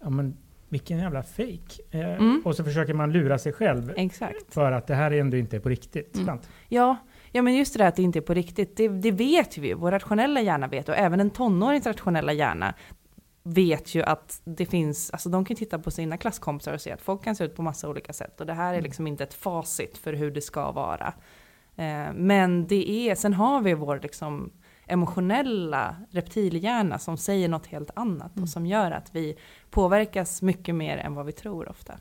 [0.00, 0.36] Ja men
[0.74, 1.82] vilken jävla fake.
[1.90, 2.42] Eh, Mm.
[2.44, 4.54] Och så försöker man lura sig själv exakt.
[4.54, 6.16] för att det här är ändå inte på riktigt.
[6.16, 6.38] Mm.
[6.68, 6.96] Ja,
[7.32, 9.68] ja, men just det där att det inte är på riktigt, det, det vet vi
[9.68, 9.74] ju.
[9.74, 12.74] Vår rationella hjärna vet och även en tonårings rationella hjärna
[13.42, 17.02] vet ju att det finns, alltså de kan titta på sina klasskompisar och se att
[17.02, 19.34] folk kan se ut på massa olika sätt och det här är liksom inte ett
[19.34, 21.14] facit för hur det ska vara.
[21.76, 24.50] Eh, men det är, sen har vi vår liksom
[24.86, 29.36] emotionella reptilhjärna som säger något helt annat och som gör att vi
[29.70, 31.94] påverkas mycket mer än vad vi tror ofta.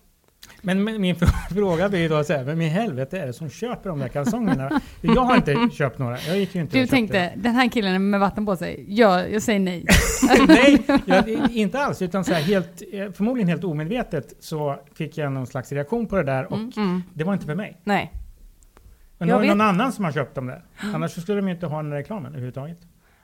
[0.62, 1.16] Men min
[1.50, 4.08] fråga blir ju då så här, vem i helvete är det som köper de där
[4.08, 4.82] kalsongerna?
[5.02, 6.20] Jag har inte köpt några.
[6.20, 8.86] Jag gick ju inte Du tänkte, den här killen med vatten på sig.
[8.88, 9.86] Ja, jag säger nej.
[10.48, 12.02] Nej, jag, inte alls.
[12.02, 16.16] Utan så här, helt, eh, förmodligen helt omedvetet så fick jag någon slags reaktion på
[16.16, 17.04] det där och Mm.
[17.14, 17.82] det var inte för mig.
[17.84, 18.12] Nej,
[19.24, 20.64] Men Jag det var vet- någon annan som har köpt dem där.
[20.94, 22.78] Annars så skulle de ju inte ha den reklamen överhuvudtaget.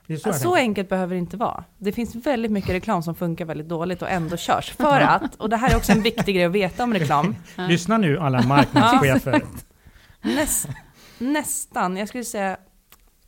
[0.06, 1.64] Det är så, Så, enkelt behöver det inte vara.
[1.78, 4.70] Det finns väldigt mycket reklam som funkar väldigt dåligt och ändå körs.
[4.76, 7.36] För att, och det här är också en viktig grej att veta om reklam,
[7.68, 9.42] Lyssna nu alla marknadschefer.
[10.22, 10.68] näst,
[11.18, 12.56] nästan, jag skulle säga,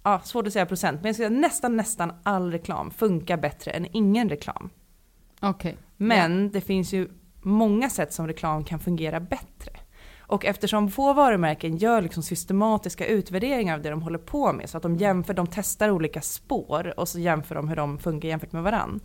[0.03, 3.71] ja, svårt att säga procent, men jag skulle säga nästan, nästan all reklam funkar bättre
[3.71, 4.71] än ingen reklam.
[5.41, 5.77] Okej.
[5.97, 7.09] Men det finns ju
[7.43, 9.73] många sätt som reklam kan fungera bättre.
[10.27, 14.77] Och eftersom få varumärken gör liksom systematiska utvärderingar av det de håller på med, så
[14.77, 18.53] att de jämför, de testar olika spår och så jämför de hur de funkar jämfört
[18.53, 19.01] med varandra.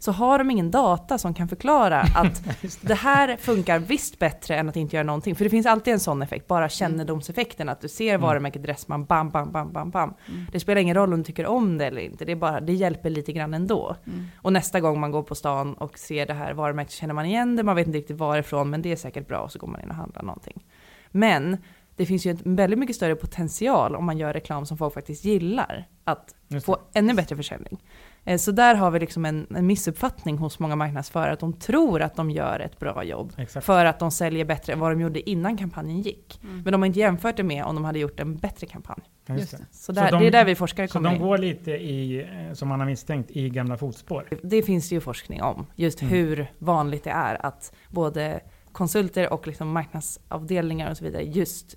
[0.00, 2.42] Så har de ingen data som kan förklara att
[2.80, 5.34] det här funkar visst bättre än att inte göra någonting.
[5.36, 7.68] För det finns alltid en sån effekt, bara kännedomseffekten.
[7.68, 10.14] Att du ser varumärket Dressman, bam, bam, bam, bam, bam.
[10.52, 12.72] Det spelar ingen roll om du tycker om det eller inte, det, är bara, det
[12.72, 13.96] hjälper lite grann ändå.
[14.36, 17.26] Och nästa gång man går på stan och ser det här varumärket så känner man
[17.26, 19.68] igen det, man vet inte riktigt varifrån, men det är säkert bra och så går
[19.68, 20.64] man in och handlar någonting.
[21.10, 21.56] Men
[21.96, 25.24] det finns ju en väldigt mycket större potential om man gör reklam som folk faktiskt
[25.24, 26.34] gillar, att
[26.64, 27.78] få ännu bättre försäljning.
[28.24, 32.02] Eh, Så där har vi liksom en, en missuppfattning hos många marknadsförare, att de tror
[32.02, 33.32] att de gör ett bra jobb.
[33.36, 33.66] Exakt.
[33.66, 36.40] För att de säljer bättre än vad de gjorde innan kampanjen gick.
[36.42, 39.02] Men de har inte jämfört det med om de hade gjort en bättre kampanj.
[39.28, 39.66] Just det.
[39.70, 41.22] Så, där, de- det är där vi forskare Så kommer de in.
[41.22, 44.24] går lite i, eh, som man har misstänkt, i gamla fotspår.
[44.42, 46.14] Det finns det ju forskning om, just Mm.
[46.14, 48.40] hur vanligt det är att både
[48.72, 51.74] konsulter och liksom marknadsavdelningar och så vidare just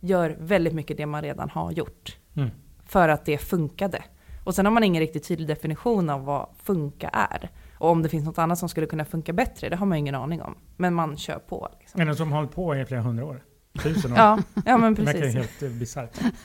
[0.00, 2.16] gör väldigt mycket det man redan har gjort.
[2.36, 2.50] Mm.
[2.86, 4.02] För att det funkade.
[4.44, 7.50] Och sen har man ingen riktigt tydlig definition av vad funka är.
[7.78, 10.14] Och om det finns något annat som skulle kunna funka bättre, det har man ingen
[10.14, 10.54] aning om.
[10.76, 11.68] Men man kör på.
[11.80, 12.04] Liksom.
[12.04, 13.42] Men som har hållit på i flera hundra år.
[13.82, 14.18] Tusen år.
[14.18, 15.34] Ja, ja men det verkar precis.
[15.34, 16.20] helt eh, bisarrt.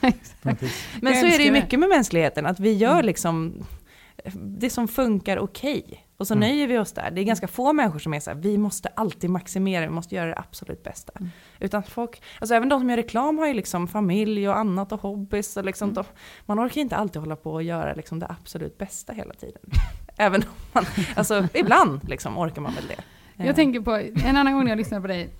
[1.00, 3.66] Men så är det ju mycket med mänskligheten, att vi gör liksom
[4.34, 6.07] det som funkar okej.
[6.18, 6.48] Och så Mm.
[6.48, 7.10] nöjer vi oss där.
[7.10, 10.14] Det är ganska få människor som är så här, vi måste alltid maximera, vi måste
[10.14, 11.12] göra det absolut bästa.
[11.20, 11.30] Mm.
[11.60, 15.00] Utan folk, alltså även de som gör reklam har ju liksom familj och annat och
[15.00, 15.56] hobbys.
[15.56, 15.94] Och liksom Mm.
[15.94, 16.04] de,
[16.46, 19.62] man orkar inte alltid hålla på och göra liksom det absolut bästa hela tiden.
[20.16, 20.84] även om man,
[21.16, 23.02] alltså ibland liksom orkar man väl det.
[23.42, 23.94] Eh, Jag tänker på,
[24.26, 25.30] en annan gång när jag lyssnade på dig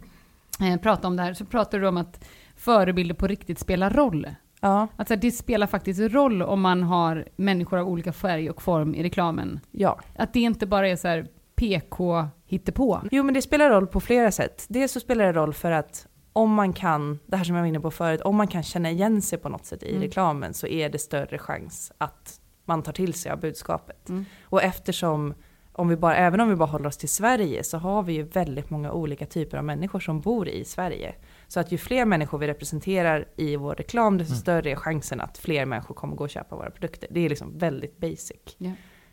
[0.60, 2.24] eh, prata om det här, så pratade du om att
[2.56, 4.26] förebilder på riktigt spelar roll.
[4.64, 8.50] Ja, Att så här, det spelar faktiskt roll om man har människor av olika färg
[8.50, 9.60] och form i reklamen.
[9.70, 10.00] ja.
[10.16, 13.00] Att det inte bara är så här PK hittepå.
[13.10, 14.66] Jo men det spelar roll på flera sätt.
[14.68, 17.68] Dels så spelar det roll för att om man kan, det här som jag var
[17.68, 20.02] inne på förut, om man kan känna igen sig på något sätt i Mm.
[20.02, 24.08] reklamen så är det större chans att man tar till sig av budskapet.
[24.08, 24.24] Mm.
[24.44, 25.34] Och eftersom,
[25.72, 28.22] om vi bara, även om vi bara håller oss till Sverige så har vi ju
[28.22, 31.14] väldigt många olika typer av människor som bor i Sverige.
[31.48, 34.40] Så att ju fler människor vi representerar i vår reklam desto Mm.
[34.40, 37.08] större är chansen att fler människor kommer gå och köpa våra produkter.
[37.12, 38.56] Det är liksom väldigt basic.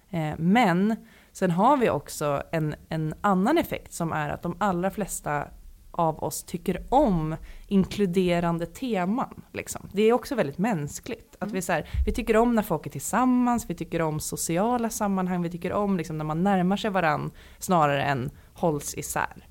[0.09, 0.95] Eh, Men
[1.31, 5.47] sen har vi också en, en annan effekt som är att de allra flesta
[5.93, 7.35] av oss tycker om
[7.67, 9.41] inkluderande teman.
[9.53, 9.89] Liksom.
[9.93, 11.35] Det är också väldigt mänskligt.
[11.39, 14.89] Att vi, så här, vi tycker om när folk är tillsammans, vi tycker om sociala
[14.89, 19.47] sammanhang, vi tycker om liksom, när man närmar sig varann snarare än hålls isär.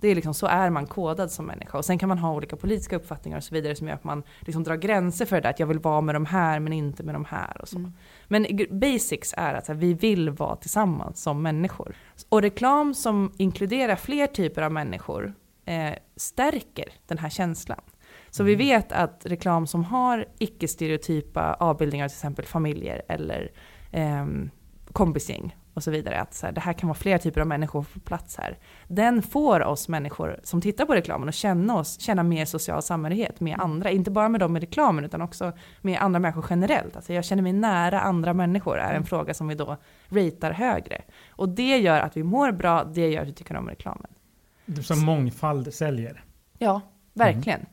[0.00, 1.78] Det är liksom, så är man kodad som människa.
[1.78, 4.22] Och sen kan man ha olika politiska uppfattningar och så vidare som gör att man
[4.40, 5.50] liksom drar gränser för det där.
[5.50, 7.78] Att jag vill vara med de här men inte med de här och så.
[7.78, 7.92] Mm.
[8.28, 11.96] Men basics är att här, vi vill vara tillsammans som människor.
[12.28, 15.34] Och reklam som inkluderar fler typer av människor
[15.64, 17.80] eh, stärker den här känslan.
[18.30, 23.52] Så vi vet att reklam som har icke-stereotypa avbildningar, till exempel familjer eller
[23.92, 24.26] eh,
[24.92, 27.82] kompisgäng och så vidare, att så här, det här kan vara flera typer av människor
[27.82, 28.58] på plats här.
[28.88, 33.40] Den får oss människor som tittar på reklamen att känna, oss, känna mer social samhörighet
[33.40, 36.96] med andra, inte bara med dem i reklamen utan också med andra människor generellt.
[36.96, 39.76] Alltså jag känner mig nära andra människor är en fråga som vi då
[40.08, 41.02] ratear högre.
[41.30, 44.10] Och det gör att vi mår bra, det gör att vi tycker om reklamen.
[44.82, 46.24] Som mångfald säljer.
[46.58, 46.80] Ja,
[47.12, 47.60] verkligen.
[47.60, 47.72] Mm.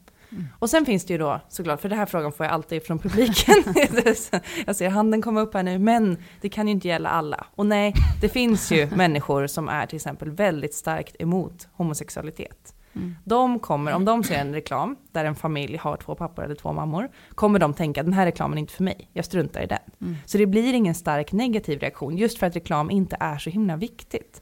[0.59, 2.99] Och sen finns det ju då såklart, för den här frågan får jag alltid från
[2.99, 3.55] publiken.
[4.65, 7.45] jag ser handen komma upp här nu, men det kan ju inte gälla alla.
[7.55, 12.75] Och nej, det finns ju människor som är till exempel väldigt starkt emot homosexualitet.
[12.95, 13.15] Mm.
[13.23, 16.73] De kommer, om de ser en reklam där en familj har två pappor eller två
[16.73, 19.79] mammor, kommer de tänka den här reklamen är inte för mig, jag struntar i den.
[20.01, 20.15] Mm.
[20.25, 23.75] Så det blir ingen stark negativ reaktion, just för att reklam inte är så himla
[23.75, 24.41] viktigt.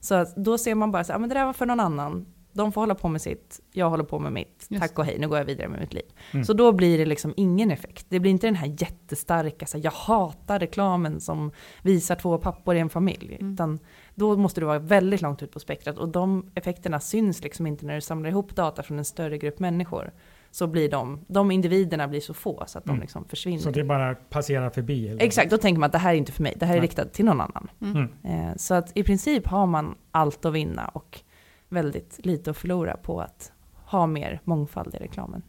[0.00, 2.72] Så då ser man bara så, ja men det där var för någon annan, de
[2.72, 4.82] får hålla på med sitt, jag håller på med mitt, Just.
[4.82, 6.04] tack och hej, nu går jag vidare med mitt liv.
[6.32, 6.44] Mm.
[6.44, 8.06] Så då blir det liksom ingen effekt.
[8.08, 11.50] Det blir inte den här jättestarka, så här, jag hatar reklamen som
[11.82, 13.36] visar två pappor i en familj.
[13.40, 13.52] Mm.
[13.52, 13.78] Utan
[14.14, 17.86] då måste du vara väldigt långt ut på spektrat och de effekterna syns liksom inte
[17.86, 20.12] när du samlar ihop data från en större grupp människor.
[20.50, 22.96] Så blir de, de individerna blir så få så att mm.
[22.96, 23.58] de liksom försvinner.
[23.58, 25.08] Så det bara passerar förbi?
[25.08, 25.22] Eller?
[25.22, 26.88] Exakt, då tänker man att det här är inte för mig, det här är Nej.
[26.88, 27.70] riktat till någon annan.
[27.80, 28.08] Mm.
[28.24, 31.20] Eh, så att i princip har man allt att vinna och
[31.68, 33.52] väldigt lite att förlora på att
[33.84, 35.42] ha mer mångfald i reklamen.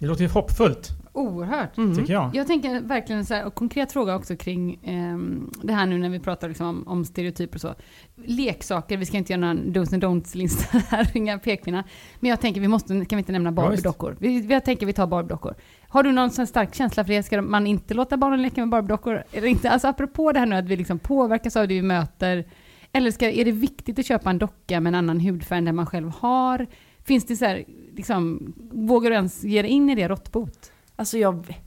[0.00, 0.90] Det låter ju hoppfullt.
[1.12, 1.76] Oerhört.
[1.76, 1.96] Mm.
[1.96, 2.30] Tycker jag.
[2.34, 5.18] Jag tänker verkligen så här, och konkret fråga också kring eh,
[5.62, 7.74] det här nu när vi pratar liksom om, om, stereotyper och så.
[8.16, 11.84] Leksaker, vi ska inte göra någon dos and don'ts-lista här, inga pekpinnar.
[12.20, 14.16] Men jag tänker, vi måste, kan vi inte nämna Barbie-dockor?
[14.18, 15.54] Vi, jag tänker vi tar Barbie-dockor.
[15.88, 17.22] Har du någon sån stark känsla för det?
[17.22, 19.22] Ska man inte låta barnen leka med Barbie-dockor?
[19.32, 19.70] Eller inte?
[19.70, 22.44] Alltså apropå det här nu att vi liksom påverkas av det vi möter
[22.92, 25.76] eller ska, är det viktigt att köpa en docka med en annan hudfärg än den
[25.76, 26.66] man själv har?
[27.04, 27.64] Finns det så här,
[27.96, 30.72] liksom, vågar du ens ge dig in i det råttbot?
[30.96, 31.60] Alltså jag,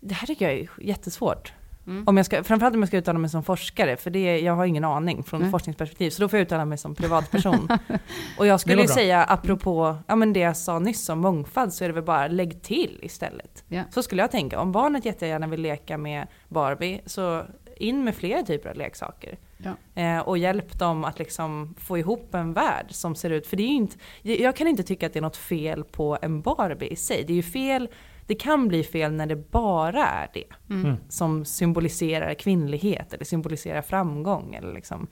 [0.00, 1.52] det här tycker jag är jättesvårt.
[1.86, 2.04] Mm.
[2.06, 4.64] Om jag ska, framförallt om jag ska uttala mig som forskare, för det, jag har
[4.64, 5.50] ingen aning från mm.
[5.50, 7.68] forskningsperspektiv, så då får jag uttala mig som privatperson.
[8.38, 11.88] och jag skulle säga, apropå ja, men det jag sa nyss om mångfald, så är
[11.88, 13.64] det väl bara lägg till istället.
[13.68, 13.86] Yeah.
[13.90, 17.44] Så skulle jag tänka, om barnet jättegärna vill leka med Barbie, så
[17.82, 19.38] in med flera typer av leksaker.
[19.58, 20.02] Ja.
[20.02, 23.62] Eh, och hjälp dem att liksom få ihop en värld som ser ut, för det
[23.62, 26.96] är inte, jag kan inte tycka att det är något fel på en Barbie i
[26.96, 27.24] sig.
[27.24, 27.88] Det är ju fel,
[28.26, 30.44] det kan bli fel när det bara är det.
[30.70, 30.84] Mm.
[30.84, 30.96] mm.
[31.08, 34.54] Som symboliserar kvinnlighet eller symboliserar framgång.
[34.54, 35.06] Eller liksom.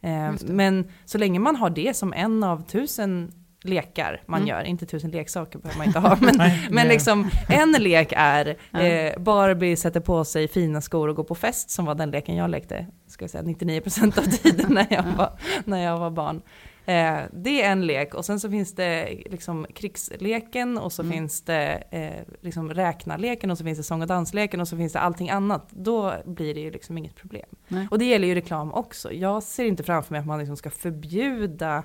[0.00, 3.32] Eh, men så länge man har det som en av tusen
[3.64, 4.48] lekar man mm.
[4.48, 8.56] gör, inte tusen leksaker behöver man inte ha, men, Nej, men liksom en lek är
[8.72, 12.36] eh, Barbie sätter på sig fina skor och går på fest, som var den leken
[12.36, 15.30] jag lekte, ska jag säga 99% av tiden när jag var,
[15.64, 16.42] när jag var barn.
[16.86, 21.12] Eh, det är en lek och sen så finns det liksom krigsleken och så mm.
[21.12, 24.92] finns det eh, liksom räknarleken och så finns det sång och dansleken och så finns
[24.92, 25.68] det allting annat.
[25.70, 27.48] Då blir det ju liksom inget problem.
[27.68, 27.88] Nej.
[27.90, 29.12] Och det gäller ju reklam också.
[29.12, 31.84] Jag ser inte framför mig att man liksom ska förbjuda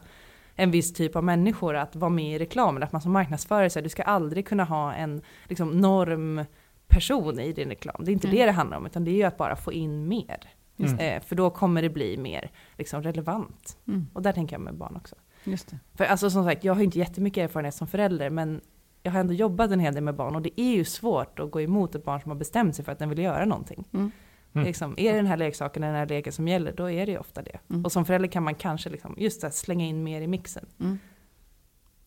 [0.60, 2.84] en viss typ av människor att vara med i reklamen.
[2.84, 7.70] Att man som marknadsförare, så du ska aldrig kunna ha en liksom, normperson i din
[7.70, 7.96] reklam.
[8.06, 8.40] Det är inte mm.
[8.40, 10.40] det det handlar om, utan det är ju att bara få in mer.
[10.78, 11.00] Mm.
[11.00, 13.78] Eh, för då kommer det bli mer liksom, relevant.
[13.88, 14.08] Mm.
[14.14, 15.16] Och där tänker jag med barn också.
[15.44, 15.80] Just det.
[15.96, 18.62] För alltså som sagt, jag har inte jättemycket erfarenhet som förälder, men
[19.04, 21.52] jag har ändå jobbat en hel del med barn och det är ju svårt att
[21.52, 23.86] gå emot ett barn som har bestämt sig för att den vill göra någonting.
[23.94, 24.12] Mm.
[24.54, 24.68] Mm.
[24.68, 27.18] Liksom, är det den här leksaken, den här leken som gäller, då är det ju
[27.18, 27.60] ofta det.
[27.70, 27.86] Mm.
[27.86, 30.66] Och som förälder kan man kanske liksom, just det, slänga in mer i mixen.
[30.80, 31.00] Mm.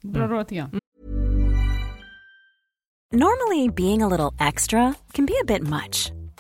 [0.00, 0.68] Bra råd tycker jag.
[0.68, 0.81] Mm.
[3.12, 6.21] Normally being a little extra can be a bit much.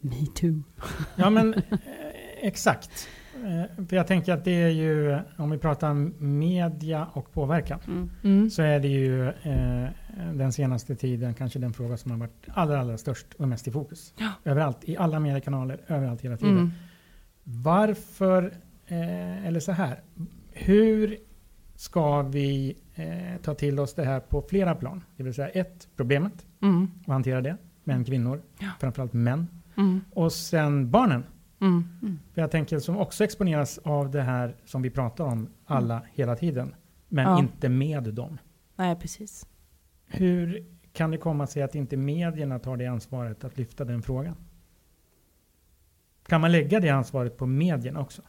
[0.00, 0.62] metoo?
[1.16, 1.62] Ja men eh,
[2.42, 3.08] exakt.
[3.34, 8.10] Eh, För jag tänker att det är ju, om vi pratar media och påverkan, Mm.
[8.24, 8.50] Mm.
[8.50, 9.88] så är det ju eh,
[10.34, 13.70] den senaste tiden kanske den fråga som har varit allra, allra störst och mest i
[13.70, 14.14] fokus.
[14.44, 16.56] Överallt, i alla mediekanaler, överallt hela tiden.
[16.58, 16.70] Mm.
[17.44, 18.54] Varför,
[18.86, 20.00] eh, eller så här,
[20.52, 21.16] hur
[21.76, 25.02] ska vi eh, ta till oss det här på flera plan?
[25.16, 26.90] Det vill säga ett, problemet Mm.
[27.06, 27.56] och hantera det.
[27.84, 28.42] Män, kvinnor,
[28.80, 29.46] framförallt män.
[29.80, 30.00] Mm.
[30.10, 31.24] Och sen barnen.
[31.60, 31.84] Mm.
[32.34, 36.36] För jag tänker som också exponeras av det här som vi pratar om alla hela
[36.36, 36.74] tiden.
[37.08, 37.38] Men Ja.
[37.38, 38.38] inte med dem.
[38.76, 39.46] Nej, precis.
[40.06, 44.36] Hur kan det komma sig att inte medierna tar det ansvaret att lyfta den frågan?
[46.26, 48.22] Kan man lägga det ansvaret på medierna också?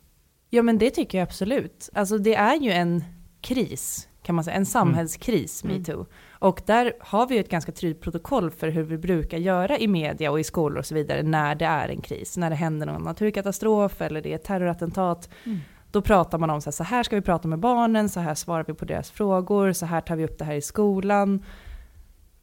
[0.49, 1.89] Ja men det tycker jag absolut.
[1.93, 3.03] Alltså det är ju en
[3.41, 5.77] kris, kan man säga, en samhällskris, Mm.
[5.77, 6.05] metoo.
[6.41, 9.87] Och där har vi ju ett ganska tydligt protokoll för hur vi brukar göra i
[9.87, 12.37] media och i skolor och så vidare när det är en kris.
[12.37, 15.29] När det händer någon naturkatastrof eller det är ett terrorattentat.
[15.43, 15.59] Mm.
[15.91, 18.35] Då pratar man om så här, så här ska vi prata med barnen, så här
[18.35, 21.45] svarar vi på deras frågor, så här tar vi upp det här i skolan.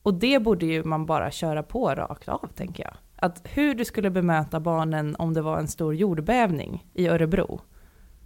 [0.02, 2.94] Och det borde ju man bara köra på rakt av, tänker jag.
[3.16, 7.60] Att hur du skulle bemöta barnen om det var en stor jordbävning i Örebro.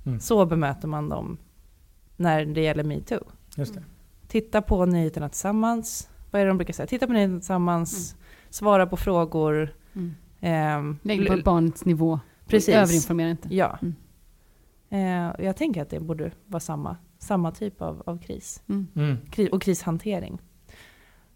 [0.06, 0.20] Mm.
[0.20, 1.38] Så bemöter man dem
[2.16, 3.24] när det gäller metoo.
[3.56, 3.82] Just det.
[4.32, 6.08] Titta på nyheterna tillsammans.
[6.30, 6.86] Vad är det de brukar säga?
[6.86, 8.16] Titta på nyheterna tillsammans,
[8.50, 9.74] svara på frågor.
[9.92, 10.14] Mm.
[10.40, 12.20] ehm, Lägg på barnets nivå.
[12.46, 12.74] Precis.
[12.74, 13.54] Överinformera inte.
[13.54, 13.78] Ja.
[13.82, 13.94] Mm.
[14.88, 18.62] Eh, jag tänker att det borde vara samma, samma typ av, av kris.
[18.68, 18.86] Mm.
[18.96, 19.16] Mm.
[19.30, 20.38] Kri- och krishantering.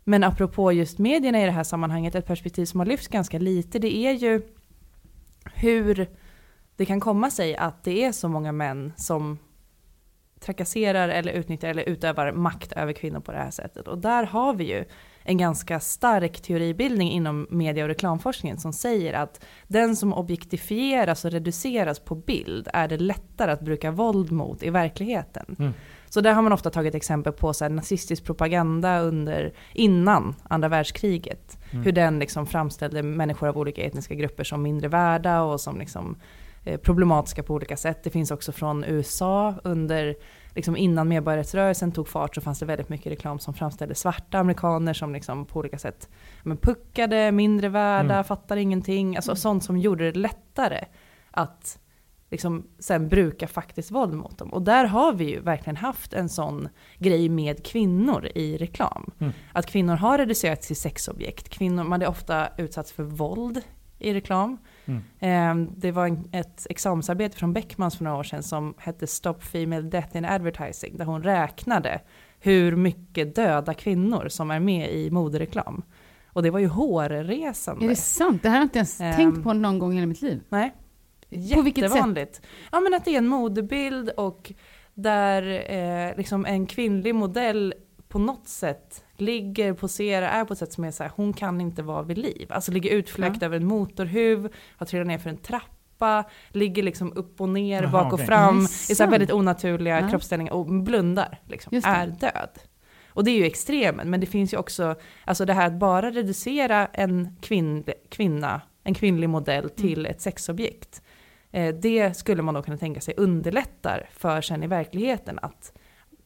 [0.04, 3.78] Men apropå just medierna i det här sammanhanget, ett perspektiv som har lyfts ganska lite,
[3.78, 4.42] det är ju
[5.54, 6.08] hur
[6.76, 9.38] det kan komma sig att det är så många män som
[10.40, 13.88] trakasserar eller utnyttjar eller utövar makt över kvinnor på det här sättet.
[13.88, 14.84] Och där har vi ju
[15.24, 21.30] en ganska stark teoribildning inom media och reklamforskningen som säger att den som objektifieras och
[21.30, 25.56] reduceras på bild är det lättare att bruka våld mot i verkligheten.
[25.58, 25.72] Mm.
[26.08, 30.68] Så där har man ofta tagit exempel på så här nazistisk propaganda under, innan andra
[30.68, 31.58] världskriget.
[31.70, 31.84] Mm.
[31.84, 36.16] Hur den liksom framställde människor av olika etniska grupper som mindre värda och som liksom
[36.82, 38.04] problematiska på olika sätt.
[38.04, 40.14] Det finns också från USA under,
[40.54, 44.92] liksom innan medborgarrättsrörelsen tog fart så fanns det väldigt mycket reklam som framställde svarta amerikaner
[44.92, 46.08] som liksom på olika sätt
[46.42, 48.24] men puckade, mindre värda, Mm.
[48.24, 49.16] fattar ingenting.
[49.16, 50.84] Alltså sånt som gjorde det lättare
[51.30, 51.78] att
[52.30, 54.52] liksom sen bruka faktiskt våld mot dem.
[54.52, 59.10] Och där har vi ju verkligen haft en sån grej med kvinnor i reklam.
[59.18, 59.32] Mm.
[59.52, 61.48] Att kvinnor har reducerats till sexobjekt.
[61.48, 63.60] Kvinnor, man är ofta utsatts för våld
[63.98, 64.58] i reklam.
[64.84, 65.02] Mm.
[65.64, 69.34] Eh, Det var en, ett examensarbete från Beckmans för några år sedan som hette Stop
[69.40, 70.96] Female Death in Advertising.
[70.96, 72.00] Där hon räknade
[72.40, 75.82] hur mycket döda kvinnor som är med i modereklam.
[76.32, 77.84] Och det var ju hårresande.
[77.84, 78.42] Är det sant?
[78.42, 79.16] Det här har jag inte ens Ehm.
[79.16, 80.40] tänkt på någon gång i hela mitt liv.
[80.48, 80.74] Nej.
[81.54, 81.90] På vilket sätt?
[81.90, 82.40] Jättevanligt.
[82.72, 84.52] Ja men att det är en modebild och
[84.94, 87.74] där eh, liksom en kvinnlig modell
[88.08, 91.60] på något sätt ligger, poserar, är på ett sätt som är så här, hon kan
[91.60, 92.46] inte vara vid liv.
[92.50, 97.40] Alltså ligger utfläkt över en motorhuv, har trillat ner för en trappa, ligger liksom upp
[97.40, 98.26] och ner, Jaha, bak och okej.
[98.26, 99.12] fram, i så här sant?
[99.12, 100.08] väldigt onaturliga Ja.
[100.08, 102.50] kroppsställningar och blundar, liksom, är död.
[103.08, 106.10] Och det är ju extremen, men det finns ju också, alltså det här att bara
[106.10, 111.02] reducera en kvinn, kvinna, en kvinnlig modell till ett sexobjekt.
[111.52, 115.72] Eh, det skulle man då kunna tänka sig underlättar för sen i verkligheten att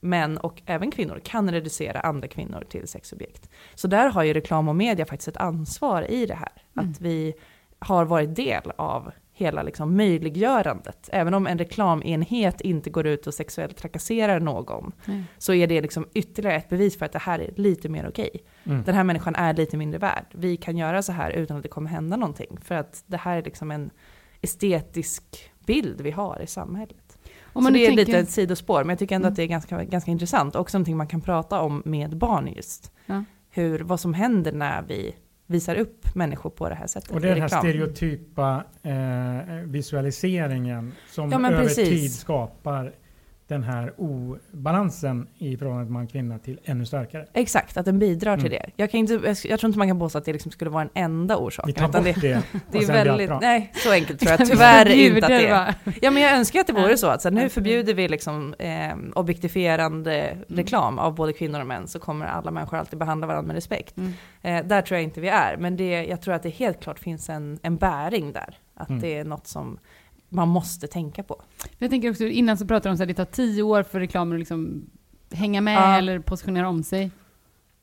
[0.00, 3.50] män och även kvinnor kan reducera andra kvinnor till sexobjekt.
[3.74, 6.52] Så där har ju reklam och media faktiskt ett ansvar i det här.
[6.76, 6.90] Mm.
[6.90, 7.34] Att vi
[7.78, 11.08] har varit del av hela liksom möjliggörandet.
[11.12, 15.24] Även om en reklamenhet inte går ut och sexuellt trakasserar någon, Nej.
[15.38, 18.30] så är det liksom ytterligare ett bevis för att det här är lite mer okej.
[18.64, 18.82] Mm.
[18.82, 20.24] Den här människan är lite mindre värd.
[20.32, 22.58] Vi kan göra så här utan att det kommer hända någonting.
[22.62, 23.90] För att det här är liksom en
[24.40, 26.96] estetisk bild vi har i samhället.
[27.52, 29.32] Om så man nu det är tänker- lite ett sidospår, men jag tycker ändå Mm.
[29.32, 30.56] att det är ganska, ganska intressant.
[30.56, 32.92] Också någonting man kan prata om med barn just.
[33.06, 33.24] Ja.
[33.50, 35.14] Hur, vad som händer när vi
[35.46, 40.92] visar upp människor på det här sättet Och det är den här stereotypa eh, visualiseringen
[41.10, 41.88] som Ja, men över precis.
[41.88, 42.92] tid skapar
[43.54, 47.26] den här obalansen i förhållandet man-kvinna till ännu starkare.
[47.32, 48.58] Exakt, att den bidrar till Mm.
[48.64, 48.70] det.
[48.82, 50.84] Jag, kan inte, jag, jag tror inte man kan påstå att det liksom skulle vara
[50.84, 51.66] den enda orsaken.
[51.66, 52.42] Vi tar utan bort det, det,
[52.72, 55.74] det är väldigt, nej så enkelt tror jag tyvärr inte att det är.
[56.02, 58.54] Ja men jag önskar att det vore så att så här, nu förbjuder vi liksom
[58.58, 63.46] eh, objektifierande reklam av både kvinnor och män så kommer alla människor alltid behandla varandra
[63.46, 63.96] med respekt.
[63.96, 64.12] Mm.
[64.42, 66.98] Eh, där tror jag inte vi är, men det, jag tror att det helt klart
[66.98, 68.58] finns en, en bäring där.
[68.74, 69.00] Att Mm.
[69.02, 69.78] det är något som
[70.30, 71.42] man måste tänka på.
[71.78, 74.34] Jag tänker också, innan så pratade de om att det tar tio år för reklamen
[74.34, 74.86] att liksom
[75.32, 75.98] hänga med Ja.
[75.98, 77.10] eller positionera om sig.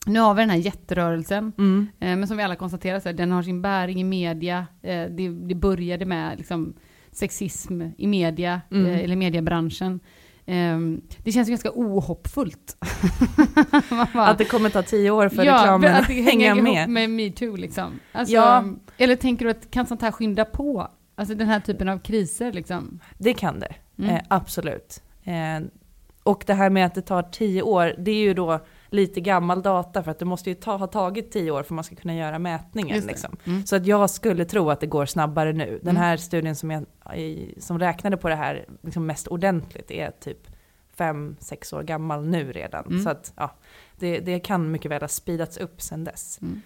[0.06, 1.88] Nu har vi den här jätterörelsen, Mm.
[2.00, 4.66] eh, men som vi alla konstaterar, så här, den har sin bäring i media.
[4.82, 6.74] Eh, det, det började med liksom,
[7.12, 8.86] sexism i media, Mm.
[8.86, 10.00] eh, eller mediebranschen.
[10.46, 10.78] Eh,
[11.24, 12.76] det känns ju ganska ohoppfullt.
[14.14, 16.74] Bara- Att det kommer ta tio år för ja, reklamen att hänga med.
[16.74, 18.00] ihop med metoo liksom.
[18.12, 18.64] Alltså, Ja.
[18.98, 20.88] Eller tänker du att kan sånt här skynda på?
[21.18, 23.00] Alltså den här typen av kriser liksom?
[23.18, 24.10] Det kan det, Mm.
[24.10, 25.02] eh, absolut.
[25.24, 25.60] Eh,
[26.22, 28.60] och det här med att det tar tio år, det är ju då
[28.90, 31.70] lite gammal data för att det måste ju ta, ha tagit tio år för att
[31.76, 33.00] man ska kunna göra mätningen.
[33.06, 33.36] Liksom.
[33.44, 33.66] Mm.
[33.66, 35.78] Så att jag skulle tro att det går snabbare nu.
[35.82, 36.02] Den Mm.
[36.02, 36.84] här studien som, jag,
[37.58, 40.46] som räknade på det här liksom mest ordentligt är typ
[40.96, 42.86] fem, sex år gammal nu redan.
[42.86, 43.02] Mm.
[43.04, 43.50] Så att ja,
[43.98, 46.40] det, det kan mycket väl ha speedats upp sedan dess.
[46.42, 46.62] Mm.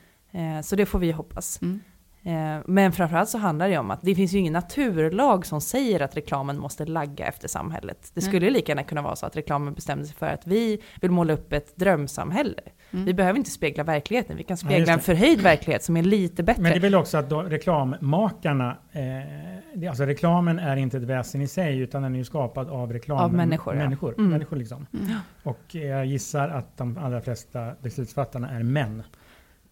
[0.56, 1.62] Eh, så det får vi hoppas.
[1.62, 1.80] Mm.
[2.24, 6.00] Eh, Men framförallt så handlar det om att det finns ju ingen naturlag som säger
[6.02, 8.10] att reklamen måste lagga efter samhället.
[8.14, 10.80] Det skulle ju lika gärna kunna vara så att reklamen bestämde sig för att vi
[11.00, 12.60] vill måla upp ett drömsamhälle.
[12.90, 13.04] Mm.
[13.04, 16.02] Vi behöver inte spegla verkligheten, vi kan Ja, spegla just en förhöjd verklighet som är
[16.02, 16.62] lite bättre.
[16.62, 21.40] Men det är väl också att då reklammakarna, eh, alltså reklamen är inte ett väsen
[21.40, 23.18] i sig utan den är ju skapad av reklam.
[23.18, 23.82] Av människor, ja.
[23.82, 24.30] Människor, Mm.
[24.30, 24.86] människor liksom.
[24.92, 25.10] Mm.
[25.42, 29.02] Och jag gissar att de allra flesta beslutsfattarna är män.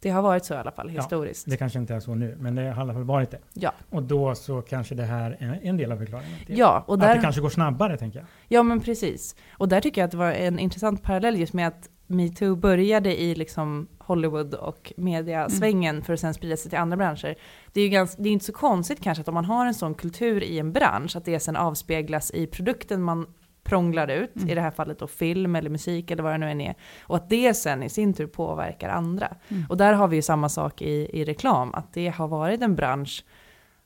[0.02, 1.50] Det har varit så i alla fall Ja, historiskt.
[1.50, 3.38] Det kanske inte är så nu, men det har i alla fall varit det.
[3.52, 3.72] Ja.
[3.90, 6.38] Och då så kanske det här är en del av förklaringen.
[6.46, 8.26] Ja, och Att det där, kanske går snabbare, tänker jag.
[8.48, 9.36] ja men precis.
[9.52, 13.20] Och där tycker jag att det var en intressant parallell just med att metoo började
[13.20, 17.34] i liksom Hollywood och mediasvängen för att sen sprida sig till andra branscher.
[17.72, 19.74] Det är ju ganska, det är inte så konstigt kanske att om man har en
[19.74, 23.26] sån kultur i en bransch, att det sen avspeglas i produkten man
[23.70, 24.48] prånglar ut, Mm.
[24.48, 26.74] i det här fallet då film eller musik eller vad det nu än är.
[27.02, 29.36] Och att det sen i sin tur påverkar andra.
[29.48, 29.64] Mm.
[29.68, 32.76] Och där har vi ju samma sak i, i reklam, att det har varit en
[32.76, 33.24] bransch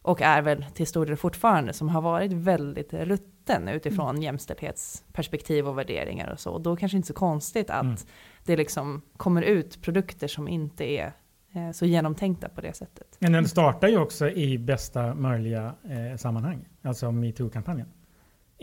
[0.02, 4.22] och är väl till stor del fortfarande, som har varit väldigt rutten utifrån Mm.
[4.22, 6.50] jämställdhetsperspektiv och värderingar och så.
[6.50, 7.96] Och då kanske inte så konstigt att Mm.
[8.44, 11.12] det liksom kommer ut produkter som inte är
[11.54, 13.16] eh, så genomtänkta på det sättet.
[13.18, 16.68] Men den startar ju också i bästa möjliga eh, sammanhang.
[16.82, 17.88] Alltså metoo-kampanjen.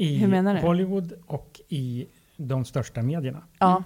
[0.01, 0.61] I Hur menar du?
[0.61, 3.43] Hollywood och i de största medierna.
[3.59, 3.83] Ja.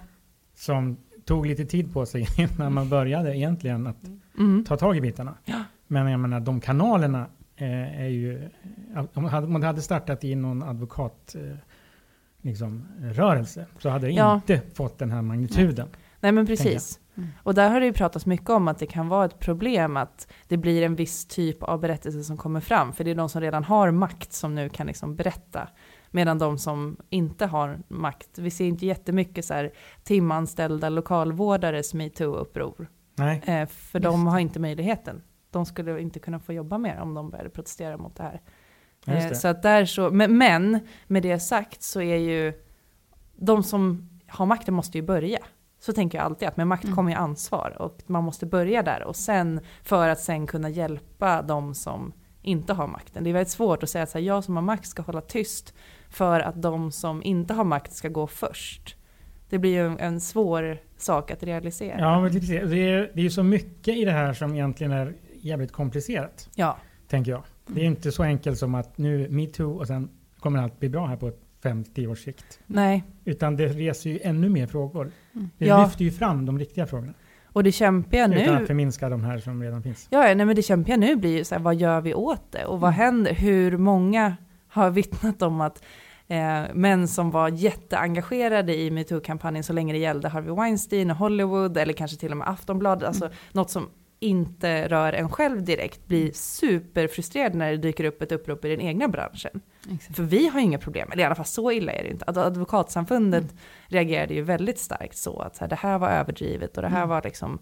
[0.54, 3.96] Som tog lite tid på sig innan man började egentligen att
[4.38, 4.64] Mm.
[4.64, 5.34] ta tag i bitarna.
[5.44, 5.64] Ja.
[5.86, 8.48] Men jag menar, de kanalerna eh, är ju...
[8.96, 11.34] Om man hade, om det hade startat i någon advokat...
[11.38, 11.56] Eh,
[12.42, 14.34] liksom, rörelse så hade det Ja.
[14.34, 15.88] inte fått den här magnituden.
[16.20, 17.00] Nej men precis.
[17.16, 17.28] Mm.
[17.42, 20.28] Och där har det ju pratats mycket om att det kan vara ett problem att
[20.48, 22.92] det blir en viss typ av berättelse som kommer fram.
[22.92, 25.68] För det är de som redan har makt som nu kan liksom berätta.
[26.10, 29.72] Medan de som inte har makt, vi ser inte jättemycket så här
[30.04, 32.86] timanställda lokalvårdares metoo-uppror.
[33.14, 35.22] Nej, Eh, för de har inte möjligheten.
[35.50, 38.40] De skulle inte kunna få jobba mer om de började protestera mot det här.
[39.06, 39.34] just Eh, det.
[39.34, 42.52] så att där så, men, men med det sagt så är ju
[43.36, 45.38] de som har makten måste ju börja.
[45.78, 46.96] Så tänker jag alltid att med makt Mm.
[46.96, 51.42] kommer ju ansvar och man måste börja där och sen för att sen kunna hjälpa
[51.42, 53.24] de som inte har makten.
[53.24, 55.74] Det är väldigt svårt att säga att jag som har makt ska hålla tyst
[56.16, 58.96] för att de som inte har makt ska gå först.
[59.48, 62.00] Det blir ju en, svår sak att realisera.
[62.00, 66.48] Ja, men det är ju så mycket i det här som egentligen är jävligt komplicerat.
[66.54, 66.76] Ja.
[67.08, 67.42] tänker jag.
[67.66, 70.08] Det är inte så enkelt som att nu metoo och sen
[70.40, 72.60] kommer allt bli bra här på 5-10 års sikt.
[72.66, 75.10] Nej, Utan det reser ju ännu mer frågor.
[75.34, 75.50] Mm.
[75.58, 75.84] Det Ja.
[75.84, 77.14] lyfter ju fram de riktiga frågorna.
[77.52, 80.06] och det kämpiga Utan nu att förminska de här som redan finns.
[80.10, 82.64] Ja, nej, men det kämpiga nu blir ju så här, vad gör vi åt det?
[82.64, 83.34] Och vad händer?
[83.34, 84.36] Hur många
[84.68, 85.82] har vittnat om att
[86.28, 91.76] eh, män som var jätteengagerade i metoo-kampanjen så länge det gällde Harvey Weinstein och Hollywood,
[91.78, 93.88] eller kanske till och med Aftonbladet, alltså något som
[94.20, 98.80] inte rör en själv direkt blir superfrustrerad när det dyker upp ett upprop i den
[98.80, 99.60] egna branschen.
[99.94, 100.16] Exakt.
[100.16, 102.24] För vi har ju inga problem, eller i alla fall så illa är det inte.
[102.28, 103.56] Ad- Advokatsamfundet Mm.
[103.86, 106.96] reagerade ju väldigt starkt så att så här, det här var överdrivet och det här
[106.96, 107.08] Mm.
[107.08, 107.58] var liksom,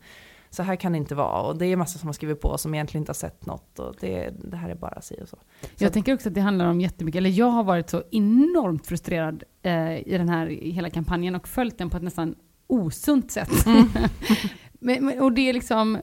[0.55, 1.43] så här kan det inte vara.
[1.43, 3.95] Och det är massa som har skrivit på som egentligen inte har sett något och
[4.01, 5.39] det, det här är bara si och så.
[5.79, 9.45] Jag tänker också att det handlar om jättemycket, eller jag har varit så enormt frustrerad
[9.63, 12.35] eh, i den här hela kampanjen och följt den på ett nästan
[12.67, 13.67] osunt sätt.
[13.67, 13.89] Mm.
[14.73, 15.99] men, men, och det är liksom,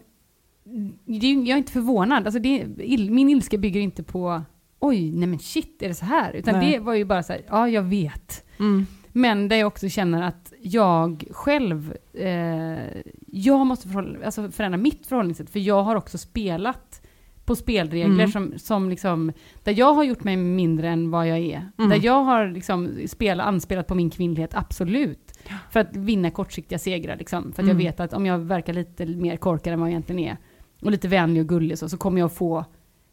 [1.05, 2.25] det är, jag är inte förvånad.
[2.25, 4.41] Alltså det, il, min ilska bygger inte på
[4.79, 6.33] oj, nej men shit, är det så här?
[6.33, 6.71] Utan Nej.
[6.71, 8.45] det var ju bara så här, ja jag vet.
[8.59, 8.85] Mm.
[9.13, 13.01] Men där jag också känner att jag själv, eh,
[13.31, 17.01] jag måste förhålla, alltså förändra mitt förhållningssätt, för jag har också spelat
[17.45, 18.31] på spelregler Mm.
[18.31, 19.31] som, som liksom,
[19.63, 21.69] där jag har gjort mig mindre än vad jag är.
[21.77, 21.89] Mm.
[21.89, 25.33] Där jag har liksom spelat, anspelat på min kvinnlighet, absolut.
[25.71, 27.43] För att vinna kortsiktiga segrar liksom.
[27.43, 27.77] För att jag Mm.
[27.85, 30.37] vet att om jag verkar lite mer korkad än vad jag egentligen är,
[30.81, 32.65] och lite vänlig och gullig så, så kommer jag få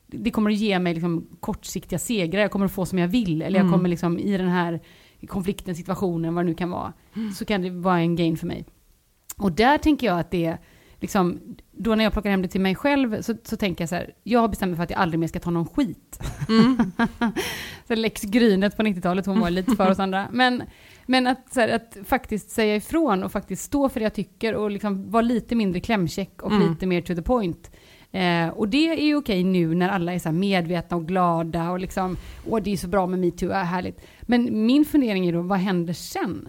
[0.07, 3.43] det kommer att ge mig liksom kortsiktiga segrar, jag kommer att få som jag vill,
[3.43, 3.73] eller jag Mm.
[3.73, 4.81] kommer liksom i den här
[5.27, 6.93] konflikten, situationen, vad det nu kan vara,
[7.35, 8.65] så kan det vara en gain för mig.
[9.39, 10.57] Och där tänker jag att det
[11.01, 11.41] liksom,
[11.73, 14.15] då när jag plockar hem det till mig själv, så, så tänker jag så här,
[14.23, 16.21] jag har bestämt mig för att jag aldrig mer ska ta någon skit.
[17.89, 20.29] så Lex Grynet på 90-talet, hon var lite för oss andra.
[20.33, 20.63] Men,
[21.07, 24.71] men att, här, att faktiskt säga ifrån och faktiskt stå för det jag tycker och
[24.71, 26.71] liksom vara lite mindre klämkäck och Mm.
[26.71, 27.71] lite mer to the point.
[28.13, 31.71] Eh, och det är ju okej nu när alla är så här medvetna och glada
[31.71, 32.17] och liksom,
[32.47, 34.01] åh det är så bra med metoo, är härligt.
[34.23, 36.49] Men min fundering är då, vad händer sen?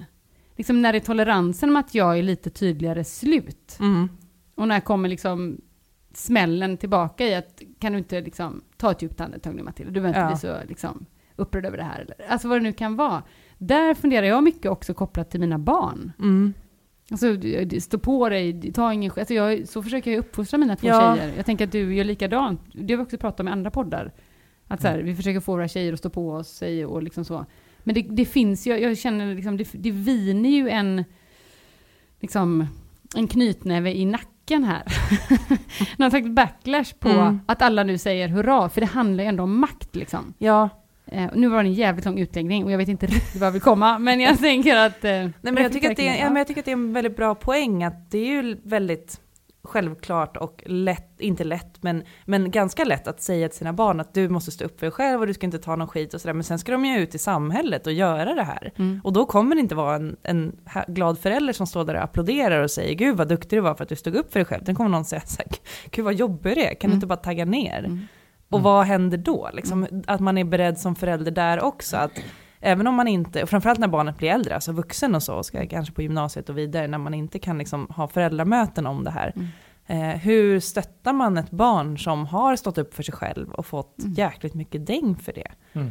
[0.59, 3.77] Liksom när är toleransen med att jag är lite tydligare slut?
[3.79, 4.09] Mm.
[4.55, 5.61] Och när kommer liksom
[6.13, 10.01] smällen tillbaka i att kan du inte liksom ta ett djupt andetag nu Matilda, du
[10.01, 10.55] behöver inte Ja.
[10.57, 11.05] bli så liksom
[11.35, 11.99] upprörd över det här.
[12.01, 13.23] Eller, alltså vad det nu kan vara.
[13.57, 16.11] Där funderar jag mycket också kopplat till mina barn.
[16.19, 16.53] Mm.
[17.11, 17.27] Alltså
[17.79, 19.11] stå på dig, ta ingen.
[19.17, 21.15] Alltså jag, så försöker jag uppfostra mina två Ja.
[21.17, 21.33] tjejer.
[21.37, 22.61] Jag tänker att du gör likadant.
[22.73, 24.11] Det har vi också pratat om i andra poddar.
[24.67, 27.45] Att så här, vi försöker få våra tjejer att stå på sig och liksom så.
[27.83, 31.03] Men det, det finns ju, jag känner liksom, det, det viner ju en,
[32.19, 32.67] liksom,
[33.15, 34.83] en knytnäve i nacken här.
[35.97, 37.39] Någon slags backlash på Mm.
[37.45, 40.33] att alla nu säger hurra, för det handlar ju ändå om makt liksom.
[40.37, 40.69] Ja,
[41.11, 43.51] Eh, nu var det en jävligt lång utläggning och jag vet inte riktigt vad jag
[43.51, 45.05] vill komma, men jag tänker att...
[45.05, 46.73] Eh, Nej, men jag, tycker att det är, ja, men jag tycker att det är
[46.73, 49.19] en väldigt bra poäng att det är ju väldigt
[49.63, 54.13] självklart och lätt, inte lätt, men, men ganska lätt att säga till sina barn att
[54.13, 56.21] du måste stå upp för dig själv och du ska inte ta någon skit och
[56.21, 56.33] sådär.
[56.33, 58.71] Men sen ska de ju ut i samhället och göra det här.
[58.75, 59.01] Mm.
[59.03, 60.55] Och då kommer det inte vara en, en
[60.87, 63.83] glad förälder som står där och applåderar och säger gud vad duktig du var för
[63.83, 64.63] att du stod upp för dig själv.
[64.63, 65.47] Den kommer någon säga så här,
[65.91, 66.95] gud vad jobbig du är, kan du Mm.
[66.95, 67.79] inte bara tagga ner?
[67.79, 67.99] Mm.
[68.49, 69.49] Och vad händer då?
[69.53, 71.97] Liksom, Att man är beredd som förälder där också.
[71.97, 72.11] Att
[72.59, 75.67] även om man inte, och framförallt när barnet blir äldre, alltså vuxen och så, ska
[75.67, 79.33] kanske på gymnasiet och vidare, när man inte kan liksom ha föräldramöten om det här.
[79.35, 79.47] Mm.
[79.87, 83.99] Eh, hur stöttar man ett barn som har stått upp för sig själv och fått
[83.99, 84.13] Mm.
[84.13, 85.51] jäkligt mycket däng för det?
[85.73, 85.89] Mm.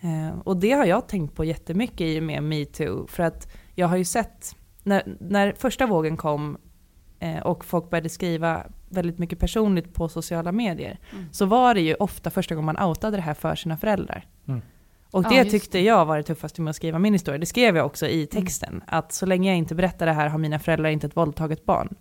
[0.00, 3.88] Eh, och det har jag tänkt på jättemycket i och med metoo, för att jag
[3.88, 6.58] har ju sett, när, när första vågen kom
[7.18, 11.24] eh, och folk började skriva väldigt mycket personligt på sociala medier, Mm.
[11.32, 14.26] så var det ju ofta första gången man outade det här för sina föräldrar.
[15.14, 15.26] Mm.
[15.26, 17.38] Och Ja, det just tyckte jag var det tuffaste med att skriva min historia.
[17.38, 18.82] Det skrev jag också i texten.
[18.86, 21.94] Att så länge jag inte berättar det här har mina föräldrar inte ett våldtaget barn.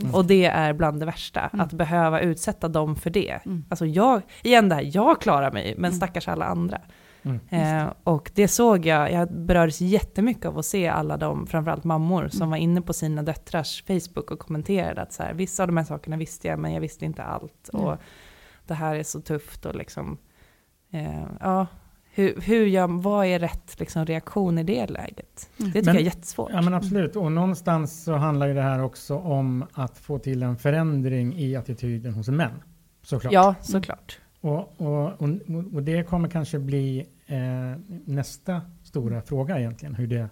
[0.00, 0.14] Mm.
[0.14, 1.66] Och det är bland det värsta, Mm.
[1.66, 3.40] att behöva utsätta dem för det.
[3.46, 3.64] Mm.
[3.68, 5.96] Alltså jag, igen det här, jag klarar mig, men Mm.
[5.96, 6.80] stackars alla andra.
[7.22, 7.40] Mm.
[7.48, 12.28] Eh, och det såg jag, jag berördes jättemycket av att se alla de, framförallt mammor,
[12.28, 12.50] som Mm.
[12.50, 15.84] var inne på sina döttrars Facebook och kommenterade att så här, vissa av de här
[15.84, 17.70] sakerna visste jag, men jag visste inte allt.
[17.72, 17.86] Mm.
[17.86, 17.96] Och
[18.66, 20.18] det här är så tufft och liksom,
[20.92, 21.66] eh, ja,
[22.12, 25.50] hur, hur jag, vad är rätt liksom, reaktion i det läget?
[25.58, 25.70] Mm.
[25.72, 26.50] Det tycker Men- jag är jättesvårt.
[26.52, 30.42] Ja men absolut, och någonstans så handlar ju det här också om att få till
[30.42, 32.62] en förändring i attityden hos män.
[33.02, 33.32] Såklart.
[33.32, 34.18] Ja, såklart.
[34.40, 35.28] Och, och, och,
[35.74, 37.36] och det kommer kanske bli eh,
[38.04, 40.28] nästa stora fråga egentligen, hur det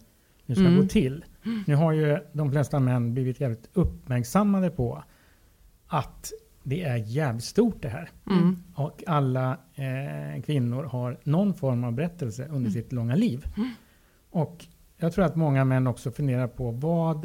[0.47, 0.77] nu ska Mm.
[0.81, 1.25] gå till.
[1.67, 5.03] Nu har ju de flesta män blivit jävligt uppmärksammade på
[5.87, 6.33] att
[6.69, 8.11] det är jävligt stort det här.
[8.31, 8.63] Mm.
[8.75, 12.71] Och alla eh, kvinnor har någon form av berättelse under Mm.
[12.73, 13.45] sitt långa liv.
[14.31, 14.67] Och
[14.97, 17.25] jag tror att många män också funderar på vad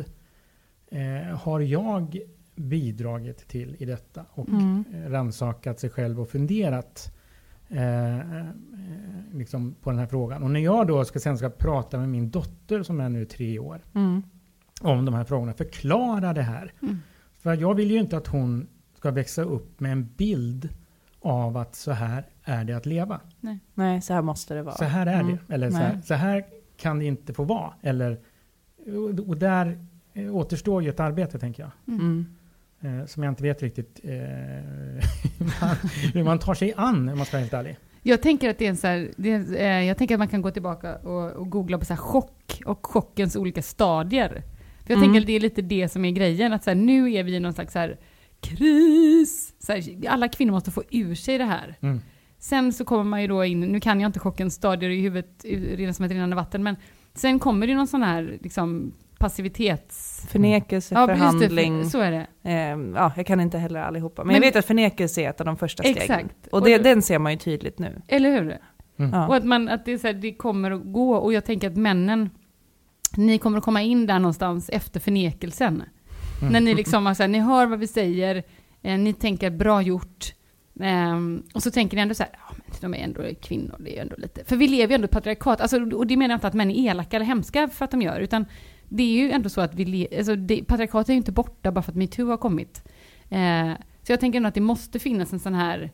[0.91, 2.17] eh, har jag
[2.55, 4.25] bidragit till i detta?
[4.33, 4.83] Och Mm.
[4.93, 7.13] eh, rannsakat sig själv och funderat
[7.69, 8.19] eh,
[9.33, 10.43] liksom på den här frågan.
[10.43, 13.59] Och när jag då ska, sen ska prata med min dotter som är nu tre
[13.59, 14.23] år Mm.
[14.81, 16.73] om de här frågorna, förklara det här.
[16.81, 16.97] Mm.
[17.37, 18.67] För jag vill ju inte att hon
[19.03, 20.69] ska växa upp med en bild
[21.19, 23.19] av att så här är det att leva.
[23.73, 24.75] Nej, så här måste det vara.
[24.75, 25.37] Så här är Mm.
[25.47, 25.53] det.
[25.53, 26.03] Eller så här, Nej.
[26.03, 26.45] så här
[26.77, 27.73] kan det inte få vara.
[27.81, 28.19] Eller,
[29.27, 29.77] och där
[30.13, 31.71] eh, återstår ju ett arbete tänker jag.
[31.95, 32.25] Mm.
[32.81, 34.09] eh, som jag inte vet riktigt eh,
[35.39, 35.75] hur, man,
[36.13, 37.77] hur man tar sig an, om man ska vara helt ärlig.
[38.03, 40.27] Jag tänker att det är en så här, det är, eh, jag tänker att man
[40.27, 44.29] kan gå tillbaka och, och googla på så här chock och chockens olika stadier.
[44.85, 45.01] För jag Mm.
[45.07, 47.35] tänker att det är lite det som är grejen, att så här, nu är vi
[47.35, 47.97] i någon slags så här,
[48.43, 49.53] kris.
[49.59, 51.75] Så här, alla kvinnor måste få ur sig det här.
[51.81, 52.01] Mm.
[52.39, 55.45] Sen så kommer man ju då in, nu kan jag inte chockens stadier i huvudet
[55.77, 56.75] redan som ett rinnande vatten, men
[57.13, 60.27] sen kommer det någon sån här liksom passivitets...
[60.29, 61.89] Förnekelse, Ja, precis det, förhandling.
[61.89, 62.27] så är det.
[62.43, 64.21] Eh, ja, jag kan inte heller allihopa.
[64.23, 66.01] Men, Men- jag vet att förnekelse är ett av de första stegen.
[66.01, 66.47] Exakt.
[66.47, 68.01] Och, Och det, det- den ser man ju tydligt nu.
[68.07, 68.57] Eller hur?
[68.95, 69.27] Ja.
[69.27, 71.67] Och att, man, att det, är så här, det kommer att gå, och jag tänker
[71.69, 72.29] att männen,
[73.17, 75.83] ni kommer att komma in där någonstans efter förnekelsen.
[76.51, 78.43] När ni liksom har så här, ni hör vad vi säger,
[78.81, 80.33] eh, ni tänker bra gjort,
[80.79, 83.97] ehm, och så tänker ni ändå så här, ja men de är ändå kvinnor, det
[83.97, 86.37] är ändå lite, för vi lever ju ändå i patriarkat, alltså, och det menar jag
[86.37, 88.45] inte att män är elaka eller hemska för att de gör, utan
[88.89, 91.71] det är ju ändå så att vi, le, alltså det, patriarkatet är ju inte borta
[91.71, 92.83] bara för att metoo har kommit.
[93.29, 93.71] Eh,
[94.03, 95.91] så jag tänker ändå att det måste finnas en sån här,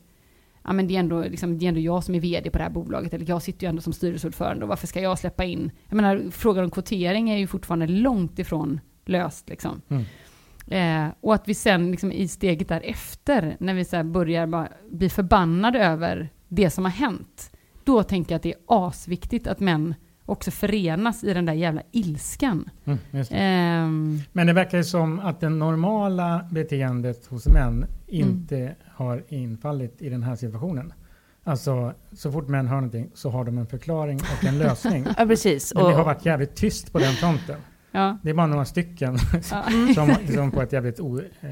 [0.64, 2.64] ja men det är, ändå, liksom, det är ändå jag som är vd på det
[2.64, 5.70] här bolaget, eller jag sitter ju ändå som styrelseordförande, och varför ska jag släppa in?
[5.88, 9.82] Jag menar, frågan om kvotering är ju fortfarande långt ifrån löst liksom.
[9.88, 10.04] Mm.
[10.70, 14.68] Eh, och att vi sen liksom, i steget därefter, när vi så här börjar bara
[14.90, 17.50] bli förbannade över det som har hänt,
[17.84, 19.94] då tänker jag att det är asviktigt att män
[20.26, 22.70] också förenas i den där jävla ilskan.
[22.84, 23.36] Mm, just det.
[23.36, 30.02] Ehm, Men det verkar ju som att det normala beteendet hos män inte har infallit
[30.02, 30.92] i den här situationen.
[31.44, 35.06] Alltså, så fort män hör någonting så har de en förklaring och en lösning.
[35.18, 35.74] Ja, precis.
[35.74, 37.56] Men det har varit jävligt tyst på den fronten.
[37.92, 38.18] Ja.
[38.22, 39.16] Det är bara några stycken
[39.50, 39.62] Ja.
[39.94, 41.48] som, som på ett jävligt o, eh,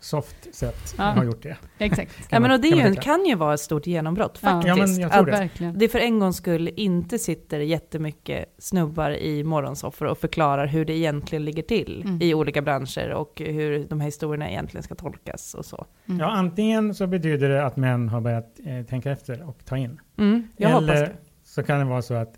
[0.00, 1.04] soft sätt Ja.
[1.04, 1.56] har gjort det.
[1.78, 2.12] Exakt.
[2.18, 4.38] ja, Kan men man- och det kan ju, en- kan ju vara ett stort genombrott
[4.42, 4.48] Ja.
[4.48, 4.76] faktiskt.
[4.78, 5.32] Ja, men jag tror att det.
[5.32, 5.78] Verkligen.
[5.78, 10.92] det för en gångs skull inte sitter jättemycket snubbar i morgonsoffor och förklarar hur det
[10.92, 12.22] egentligen ligger till Mm.
[12.22, 15.86] i olika branscher och hur de här historierna egentligen ska tolkas och så.
[16.08, 16.20] Mm.
[16.20, 20.00] Ja, antingen så betyder det att män har börjat eh, tänka efter och ta in.
[20.18, 21.12] Mm, jag hoppas Eller det.
[21.44, 22.34] så kan det vara så att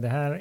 [0.00, 0.32] det här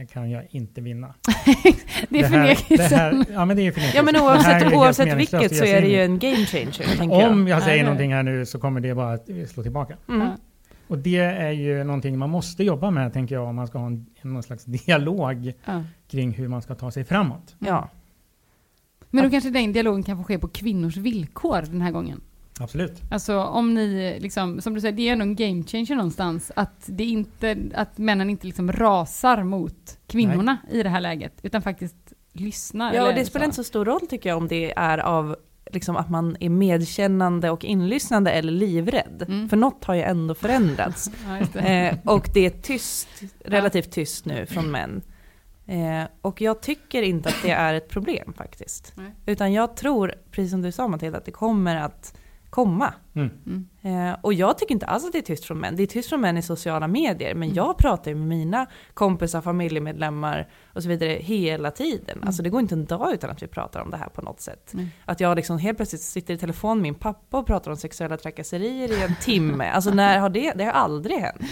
[0.00, 1.14] eh, kan jag inte vinna.
[2.08, 3.24] det är förnekelsen.
[3.32, 3.96] Ja, men det är förnekelse.
[3.96, 7.30] Ja men oavsett, oavsett vilket så är det ju en game changer, jag.
[7.32, 9.96] Om jag Ja, säger det- någonting här nu så kommer det bara att slå tillbaka.
[10.08, 10.20] Mm.
[10.20, 10.36] Ja.
[10.88, 13.86] Och det är ju någonting man måste jobba med, tänker jag, om man ska ha
[13.86, 15.82] en, någon slags dialog Ja.
[16.10, 17.54] kring hur man ska ta sig framåt.
[17.58, 17.88] Ja.
[19.10, 22.20] Men då kanske den dialogen kan få ske på kvinnors villkor den här gången.
[22.60, 23.02] Absolut.
[23.10, 26.52] Alltså om ni, liksom, som du säger, det är ändå en game changer någonstans.
[26.56, 31.62] Att, det inte, att männen inte liksom rasar mot kvinnorna i det här läget, utan
[31.62, 32.94] faktiskt lyssnar.
[32.94, 35.36] Ja, och det spelar inte så stor roll tycker jag om det är av
[35.72, 39.24] liksom att man är medkännande och inlyssnande eller livrädd.
[39.28, 39.48] Mm.
[39.48, 41.10] För något har ju ändå förändrats.
[41.28, 41.88] Ja, det.
[41.88, 43.08] eh, och det är tyst,
[43.44, 45.02] relativt tyst nu från män.
[45.66, 48.92] Eh, och jag tycker inte att det är ett problem faktiskt.
[48.96, 49.14] Nej.
[49.26, 52.16] Utan jag tror, precis som du sa Matilda, att det kommer att
[52.54, 52.94] komma.
[53.14, 53.30] Mm.
[53.46, 54.10] Mm.
[54.10, 55.76] Eh, och jag tycker inte alls att det är tyst från män.
[55.76, 57.30] Det är tyst från män i sociala medier.
[57.30, 57.40] Mm.
[57.40, 62.18] Men jag pratar ju med mina kompisar, familjemedlemmar och så vidare hela tiden.
[62.26, 64.40] Alltså det går inte en dag utan att vi pratar om det här på något
[64.40, 64.74] sätt.
[64.74, 64.86] Mm.
[65.04, 68.16] Att jag liksom helt plötsligt sitter i telefon med min pappa och pratar om sexuella
[68.16, 69.70] trakasserier i en timme.
[69.70, 71.42] Alltså när har det, det har aldrig hänt.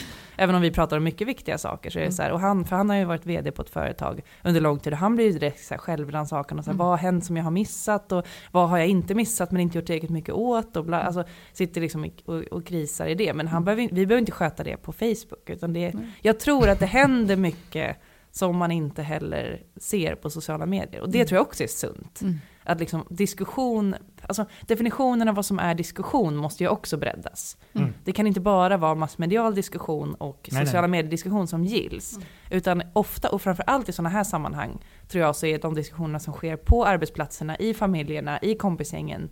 [0.43, 2.64] Även om vi pratar om mycket viktiga saker så är det så här, och han,
[2.64, 5.26] för han har ju varit vd på ett företag under lång tid och han blir
[5.26, 8.12] ju direkt så här självrannsakan och så här, vad har hänt som jag har missat
[8.12, 10.76] och vad har jag inte missat men inte gjort tillräckligt mycket åt?
[10.76, 13.34] och bla, alltså sitter liksom och, och krisar i det.
[13.34, 16.80] Men han behöver, vi behöver inte sköta det på Facebook utan det, jag tror att
[16.80, 17.97] det händer mycket
[18.30, 21.01] som man inte heller ser på sociala medier.
[21.01, 22.20] Och det tror jag också är sunt.
[22.22, 22.38] Mm.
[22.64, 27.56] Att liksom diskussion, alltså definitionen av vad som är diskussion måste ju också breddas.
[27.72, 27.94] Mm.
[28.04, 32.18] Det kan inte bara vara massmedial diskussion och Nej, sociala medier-diskussion som gills.
[32.50, 36.32] Utan ofta, och framförallt i sådana här sammanhang, tror jag så är de diskussionerna som
[36.32, 39.30] sker på arbetsplatserna, i familjerna, i kompisgängen,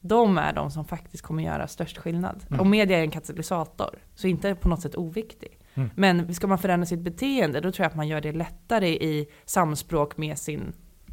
[0.00, 2.44] de är de som faktiskt kommer göra störst skillnad.
[2.48, 2.60] Mm.
[2.60, 5.58] Och media är en katalysator, så inte på något sätt oviktig.
[5.74, 5.90] Mm.
[5.94, 9.28] Men ska man förändra sitt beteende, då tror jag att man gör det lättare i
[9.44, 10.72] samspråk med sin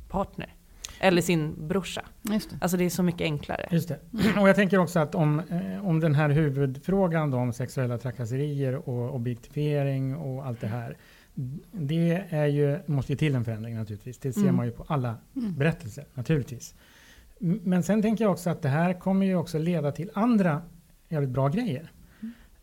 [0.10, 0.53] partner.
[1.00, 2.06] Eller sin brorsa.
[2.22, 2.58] Just det.
[2.62, 3.68] Alltså det är så mycket enklare.
[3.72, 4.00] Just det.
[4.41, 8.89] Och jag tänker också att om, eh, om den här huvudfrågan då om sexuella trakasserier
[8.89, 10.98] och objektifiering och allt det här.
[11.72, 14.18] Det är ju, måste ju till en förändring naturligtvis.
[14.18, 14.56] Det ser Mm.
[14.56, 15.56] man ju på alla Mm.
[15.56, 16.76] berättelser naturligtvis.
[17.39, 20.62] Men sen tänker jag också att det här kommer ju också leda till andra
[21.10, 21.91] jävligt bra grejer.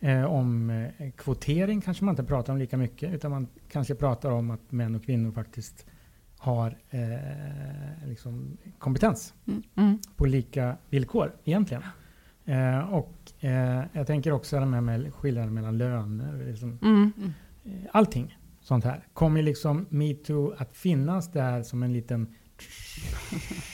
[0.01, 4.31] Eh, om eh, kvotering kanske man inte pratar om lika mycket utan man kanske pratar
[4.31, 5.87] om att män och kvinnor faktiskt
[6.45, 9.35] har eh, liksom kompetens
[9.77, 9.99] Mm.
[10.17, 11.83] på lika villkor egentligen.
[12.45, 17.13] Eh, och eh, jag tänker också det här med skillnaden mellan löner, liksom, Mm.
[17.65, 19.07] eh, allting sånt här.
[19.13, 22.35] Kommer liksom metoo att finnas där som en liten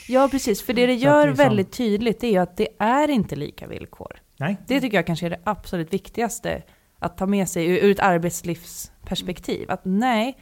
[0.07, 0.61] Ja, precis.
[0.61, 4.19] För det det gör liksom- väldigt tydligt är ju att det är inte lika villkor.
[4.37, 4.57] Nej.
[4.67, 6.63] Det tycker jag kanske är det absolut viktigaste
[6.99, 9.71] att ta med sig ur, ur ett arbetslivsperspektiv.
[9.71, 10.37] Att nej,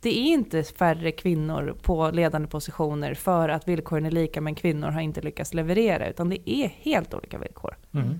[0.00, 4.88] det är inte färre kvinnor på ledande positioner för att villkoren är lika men kvinnor
[4.90, 6.08] har inte lyckats leverera.
[6.08, 7.76] Utan det är helt olika villkor.
[7.92, 8.18] Mm.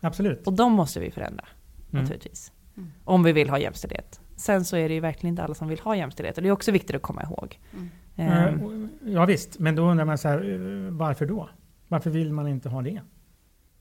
[0.00, 0.46] Absolut.
[0.46, 1.44] Och de måste vi förändra
[1.92, 2.02] Mm.
[2.02, 2.52] naturligtvis.
[3.04, 4.20] Om vi vill ha jämställdhet.
[4.36, 6.36] Sen så är det ju verkligen inte alla som vill ha jämställdhet.
[6.36, 7.58] Och det är också viktigt att komma ihåg.
[8.16, 11.48] Ehm, Ja visst, men då undrar man så här, eh, varför då?
[11.88, 13.00] Varför vill man inte ha det?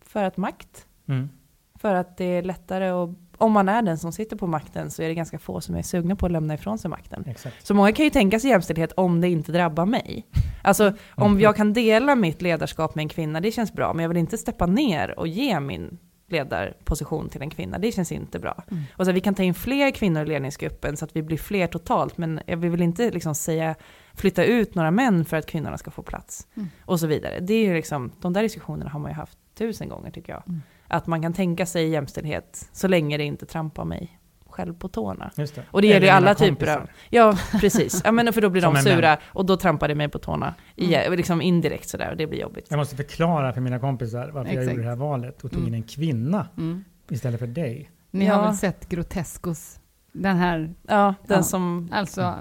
[0.02, 0.88] för att makt.
[1.08, 1.30] Mm.
[1.76, 3.10] För att det är lättare och
[3.40, 5.82] om man är den som sitter på makten så är det ganska få som är
[5.82, 7.24] sugna på att lämna ifrån sig makten.
[7.28, 7.68] Exakt.
[7.68, 10.28] Så många kan ju tänka sig jämställdhet om det inte drabbar mig.
[10.64, 14.10] Alltså om jag kan dela mitt ledarskap med en kvinna, det känns bra, men jag
[14.10, 18.64] vill inte steppa ner och ge min ledarposition till en kvinna, det känns inte bra.
[18.98, 21.68] Och så vi kan ta in fler kvinnor i ledningsgruppen så att vi blir fler
[21.68, 23.76] totalt, men jag vill inte liksom säga
[24.14, 26.48] flytta ut några män för att kvinnorna ska få plats.
[26.86, 27.40] Och så vidare.
[27.40, 30.44] Det är ju liksom, de där diskussionerna har man ju haft tusen gånger tycker jag.
[30.90, 34.20] Att man kan tänka sig jämställdhet så länge det inte trampar mig
[34.50, 35.32] själv på tårna.
[35.38, 35.64] Just det.
[35.72, 36.88] Och det gäller ju alla typer av...
[37.10, 38.02] Ja, precis.
[38.06, 40.54] Ja, men för då blir de sura och då trampar det mig på tårna.
[40.76, 42.66] I, liksom indirekt sådär och det blir jobbigt.
[42.70, 44.70] Jag måste förklara för mina kompisar varför jag Exakt.
[44.72, 46.84] gjorde det här valet och tog in en kvinna Mm.
[47.10, 47.90] istället för dig.
[48.12, 48.34] Ni Ja.
[48.36, 49.80] har väl sett Grotescos?
[50.12, 51.44] Den här, Ja, den Ja.
[51.44, 52.36] som alltså,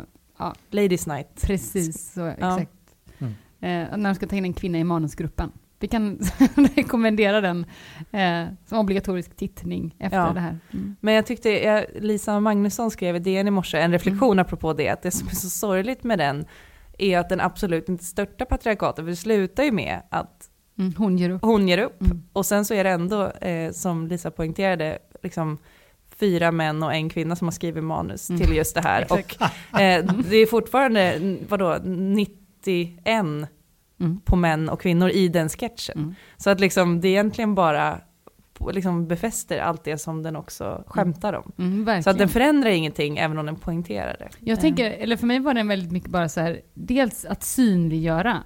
[0.71, 1.43] Ladies Night.
[1.43, 2.71] precis så, exakt.
[3.19, 3.33] Mm.
[3.61, 5.53] Eh, när de ska ta in en kvinna i manusgruppen.
[5.81, 6.19] Vi kan
[6.77, 7.67] rekommendera den
[8.13, 10.33] eh, som obligatorisk tittning efter Ja.
[10.33, 10.59] det här.
[10.73, 10.97] Mm.
[11.01, 14.43] Men jag tyckte, jag, Lisa Magnusson skrev i DN i morse en reflektion Mm.
[14.43, 16.45] apropå det, att det som är så sorgligt med den
[16.99, 20.95] är att den absolut inte störtar patriarkatet, för det slutar ju med att Mm.
[20.99, 21.43] Hon ger upp.
[21.43, 22.03] hon ger upp.
[22.03, 22.23] Mm.
[22.33, 25.59] Och sen så är det ändå, eh, som Lisa poängterade, liksom
[26.21, 28.41] fyra män och en kvinna som har skrivit manus Mm.
[28.43, 29.07] till just det här.
[29.13, 29.43] Och
[29.81, 33.49] eh, det är fortfarande, vadå, 91
[34.01, 34.21] Mm.
[34.21, 35.99] på män och kvinnor i den sketchen.
[35.99, 36.15] Mm.
[36.37, 38.01] Så att liksom det egentligen bara
[38.73, 41.53] liksom befäster allt det som den också skämtar om.
[41.59, 42.03] Mm, verkligen.
[42.03, 44.29] Så att den förändrar ingenting även om den poängterar det.
[44.41, 47.43] Jag Eh, tänker, eller för mig var den väldigt mycket bara så här, dels att
[47.43, 48.43] synliggöra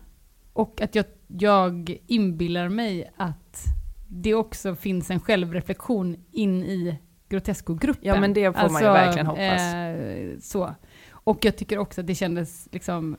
[0.52, 3.64] och att jag, jag inbillar mig att
[4.08, 6.98] det också finns en självreflektion in i
[7.28, 8.04] Grotesco-gruppen.
[8.08, 9.74] Ja, men det får man ju verkligen hoppas.
[9.74, 10.74] Eh, så.
[11.10, 13.16] Och jag tycker också att det kändes liksom,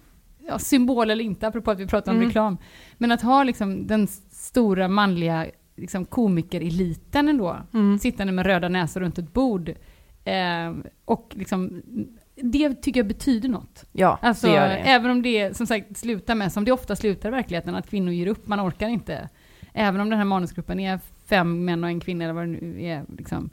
[0.48, 2.28] ja, symbol eller inte, apropå att vi pratar om Mm.
[2.28, 2.58] reklam,
[2.98, 8.00] men att ha liksom den stora manliga liksom, komikereliten ändå, Mm.
[8.00, 9.70] sittande med röda näsor runt ett bord.
[10.26, 10.74] Eh,
[11.06, 11.82] och liksom,
[12.36, 13.86] det tycker jag betyder något.
[13.92, 14.76] Ja, Alltså, det gör det.
[14.76, 18.14] även om det som sagt slutar med, som det ofta slutar i verkligheten, att kvinnor
[18.14, 19.30] ger upp, man orkar inte.
[19.74, 22.84] Även om den här manusgruppen är fem män och en kvinna eller vad det nu
[22.84, 23.06] är.
[23.18, 23.50] Liksom,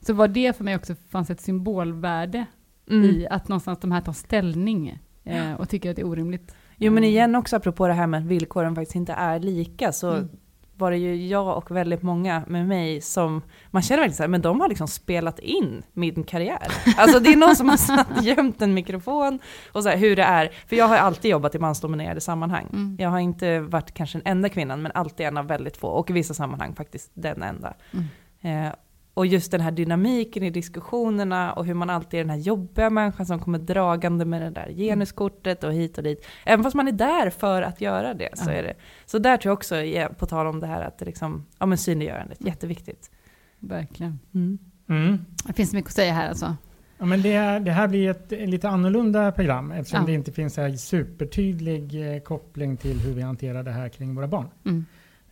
[0.00, 2.46] så var det för mig också, fanns ett symbolvärde
[2.90, 3.04] Mm.
[3.10, 6.54] i att någonstans de här tar ställning eh, och tycker att det är orimligt.
[6.76, 10.10] Jo men igen också apropå det här med att villkoren faktiskt inte är lika så
[10.12, 10.28] Mm.
[10.76, 14.28] var det ju jag och väldigt många med mig som, man känner verkligen så här,
[14.28, 16.66] men de har liksom spelat in min karriär.
[16.96, 19.38] Alltså det är någon som har satt gömt en mikrofon
[19.72, 20.50] och så här, hur det är.
[20.66, 22.66] För jag har alltid jobbat i mansdominerade sammanhang.
[22.72, 22.96] Mm.
[23.00, 26.10] Jag har inte varit kanske den enda kvinnan men alltid en av väldigt få och
[26.10, 27.74] i vissa sammanhang faktiskt den enda.
[27.92, 28.66] Mm.
[28.66, 28.72] Eh,
[29.14, 32.90] och just den här dynamiken i diskussionerna och hur man alltid är den här jobbiga
[32.90, 36.26] människan som kommer dragande med det där genuskortet och hit och dit.
[36.46, 38.74] Även fast man är där för att göra det så är det.
[39.06, 39.74] Så där tror jag också,
[40.18, 43.10] på tal om det här att det liksom, ja men synliggörandet, jätteviktigt.
[43.58, 44.18] Verkligen.
[44.34, 44.58] Mm.
[44.88, 45.24] Mm.
[45.46, 46.56] Det finns mycket att säga här alltså.
[46.98, 50.06] Ja, men det, det här blir ett lite annorlunda program eftersom Ja.
[50.06, 54.26] det inte finns en supertydlig eh, koppling till hur vi hanterar det här kring våra
[54.26, 54.48] barn.
[54.64, 54.84] Mm.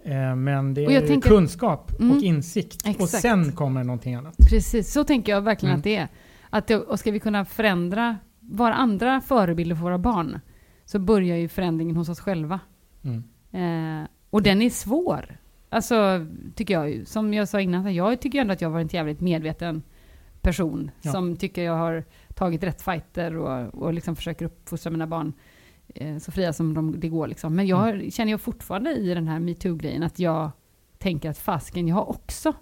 [0.05, 2.17] Eh, men det Och är kunskap Mm.
[2.17, 3.23] och insikt och Exakt.
[3.23, 4.35] sen kommer någonting annat.
[4.51, 5.79] Precis, så tänker jag verkligen Mm.
[5.81, 6.09] att det är.
[6.51, 10.41] Att det, och ska vi kunna förändra, vara andra förebilder för våra barn,
[10.85, 12.61] så börjar ju förändringen hos oss själva.
[13.03, 13.23] Mm.
[14.03, 15.39] Eh, och den är svår.
[15.69, 17.07] Alltså, tycker jag.
[17.09, 19.83] Som jag sa innan, jag tycker ändå att jag varit en jävligt medveten
[20.41, 21.13] person Ja.
[21.13, 25.33] som tycker jag har tagit rätt fighter och, och liksom försöker uppfostra mina barn
[26.21, 27.27] så fria som de, det går.
[27.27, 27.55] Liksom.
[27.57, 28.11] Men jag Mm.
[28.11, 30.51] känner jag fortfarande i den här metoo-grejen att jag
[30.99, 32.53] tänker att fasken, jag har också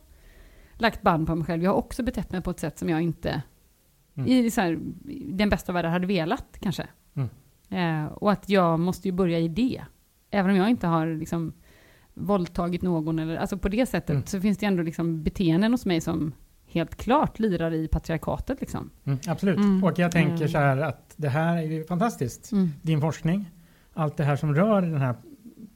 [0.74, 1.62] lagt band på mig själv.
[1.62, 3.42] Jag har också betett mig på ett sätt som jag inte
[4.14, 4.30] Mm.
[4.30, 4.78] i här,
[5.32, 6.86] den bästa världen hade velat kanske.
[7.14, 7.28] Mm.
[8.04, 9.82] Eh, och att jag måste ju börja i det.
[10.30, 11.52] Även om jag inte har liksom
[12.14, 14.26] våldtagit någon eller alltså på det sättet Mm.
[14.26, 16.32] så finns det ändå liksom beteenden hos mig som
[16.70, 18.90] helt klart lirar i patriarkatet liksom.
[19.04, 19.56] Mm, absolut.
[19.58, 19.84] Mm.
[19.84, 20.48] Och jag tänker Mm.
[20.48, 22.50] så här att det här är ju fantastiskt.
[22.82, 23.50] Din forskning,
[23.92, 25.14] allt det här som rör den här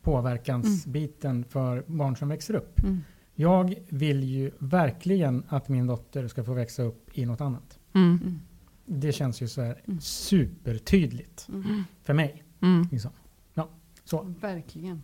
[0.03, 2.81] påverkansbiten för barn som växer upp.
[2.83, 3.01] Mm.
[3.35, 7.79] Jag vill ju verkligen att min dotter ska få växa upp i något annat.
[7.93, 8.09] Mm.
[8.23, 8.41] Mm.
[8.87, 10.01] Det känns ju så här Mm.
[10.01, 11.85] supertydligt Mm.
[12.03, 12.43] för mig.
[12.63, 12.89] Mm.
[12.93, 13.11] Liksom.
[13.55, 13.69] Ja.
[14.05, 14.35] Så.
[14.41, 15.03] Verkligen.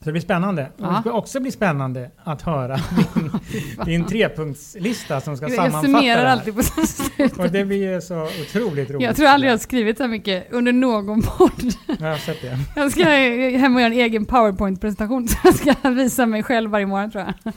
[0.00, 0.70] Så det blir spännande.
[0.76, 0.86] Ja.
[0.90, 2.76] det ska också bli spännande att höra
[3.14, 3.30] din,
[3.84, 7.38] din trepunktslista som ska Jag sammanfatta summerar det alltid på slutet.
[7.38, 9.02] Och det blir så otroligt roligt.
[9.06, 11.72] Jag tror aldrig jag har skrivit så här mycket under någon podd.
[11.86, 12.58] Jag har sett det.
[12.76, 13.04] Jag ska
[13.58, 17.24] hem och göra en egen powerpoint-presentation så jag ska visa mig själv varje morgon tror
[17.24, 17.54] jag.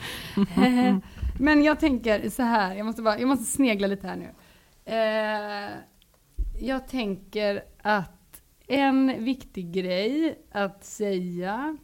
[0.87, 0.97] Eh,
[1.39, 4.29] Men jag tänker så här, jag måste, bara, jag måste snegla lite här nu.
[4.85, 5.69] Eh,
[6.59, 8.19] Jag tänker att
[8.67, 11.77] en viktig grej att säga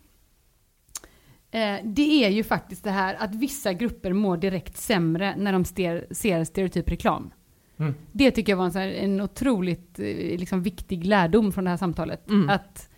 [1.84, 6.08] det är ju faktiskt det här att vissa grupper mår direkt sämre när de ser,
[6.12, 7.32] ser stereotyp reklam.
[7.80, 7.94] Mm.
[8.12, 10.06] Det tycker jag var en, här, en otroligt eh,
[10.40, 12.30] liksom, viktig lärdom från det här samtalet.
[12.30, 12.50] Mm.
[12.50, 12.90] Att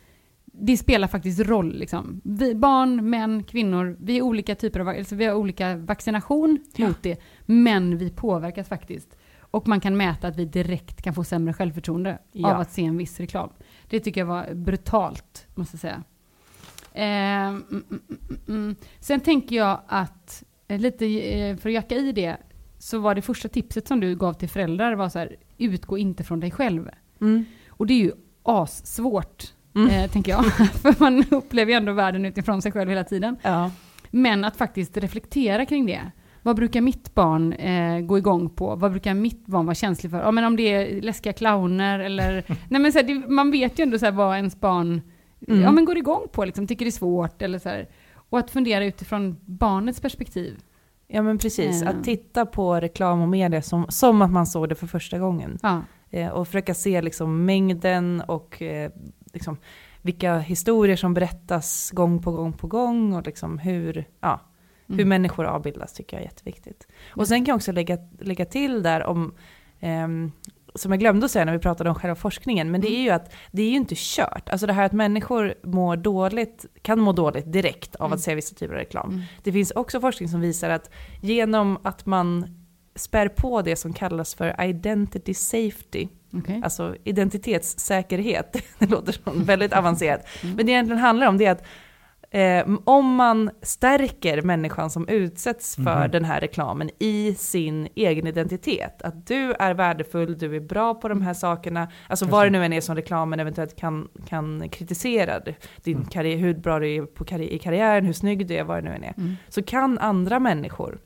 [0.45, 1.76] det spelar faktiskt roll.
[1.76, 2.22] Liksom.
[2.24, 7.04] Vi, barn, män, kvinnor, vi är olika typer av, alltså vi har olika vaccination mot
[7.04, 7.22] det.
[7.45, 9.18] Men vi påverkas faktiskt.
[9.39, 12.54] Och man kan mäta att vi direkt kan få sämre självförtroende Ja.
[12.54, 13.49] av att se en viss reklam.
[13.89, 16.04] Det tycker jag var brutalt, måste jag säga.
[16.94, 18.76] Eh, mm, mm, mm, mm.
[19.00, 22.38] Sen tänker jag att, eh, lite eh, för att jacka i det,
[22.80, 26.24] så var det första tipset som du gav till föräldrar var så här, utgå inte
[26.24, 26.89] från dig själv.
[27.22, 27.46] Mm.
[27.70, 28.12] Och det är ju
[28.44, 29.89] assvårt, Mm.
[29.89, 30.46] eh, tänker jag.
[30.82, 33.38] för man upplever ju ändå världen utifrån sig själv hela tiden.
[33.42, 33.72] Ja.
[34.12, 36.12] Men Men att faktiskt reflektera kring det.
[36.42, 38.76] Vad brukar mitt barn eh, gå igång på?
[38.76, 40.20] Vad brukar mitt barn vara känslig för?
[40.20, 42.44] Ja, men om det är läskiga clowner eller...
[42.70, 45.02] nej men så här, det, man vet ju ändå så här, vad ens barn
[45.48, 45.62] Mm.
[45.62, 47.89] ja, men går igång på, liksom, tycker det är svårt eller så här.
[48.30, 50.60] Och att fundera utifrån barnets perspektiv.
[51.08, 51.89] Ja men precis, Eh.
[51.89, 55.58] att titta på reklam och media som, som att man såg det för första gången.
[55.62, 55.82] Ja,
[56.14, 58.92] Eh, och försöka se liksom mängden och eh,
[59.34, 59.58] liksom
[60.02, 64.39] vilka historier som berättas gång på gång på gång och liksom hur, ja,
[64.88, 65.10] hur Mm.
[65.10, 66.88] människor avbildas tycker jag är jätteviktigt.
[67.16, 69.34] Och sen kan jag också lägga, lägga till där om,
[69.80, 70.32] ehm,
[70.76, 73.09] som jag glömde att säga när vi pratade om själva forskningen, men det är ju
[73.09, 74.49] att det är ju inte kört.
[74.49, 78.15] Alltså det här att människor mår dåligt, kan må dåligt direkt av Mm.
[78.15, 79.09] att se vissa typer av reklam.
[79.09, 79.22] Mm.
[79.43, 80.89] Det finns också forskning som visar att
[81.22, 82.57] genom att man
[82.95, 86.61] spär på det som kallas för identity safety, okej.
[86.63, 90.55] alltså identitetssäkerhet, det låter som väldigt avancerat, Mm.
[90.55, 91.63] men det egentligen handlar om det är att
[92.34, 96.11] eh, om man stärker människan som utsätts för Mhm.
[96.11, 101.07] den här reklamen i sin egen identitet, att du är värdefull, du är bra på
[101.07, 105.39] de här sakerna, alltså vad det nu än är som reklamen eventuellt kan, kan kritisera,
[105.84, 106.07] din Mm.
[106.07, 108.89] karriär, hur bra du är på karri- i karriären, hur snygg du är, vad det
[108.89, 109.36] nu än är, Mm.
[109.49, 110.99] så kan andra människor,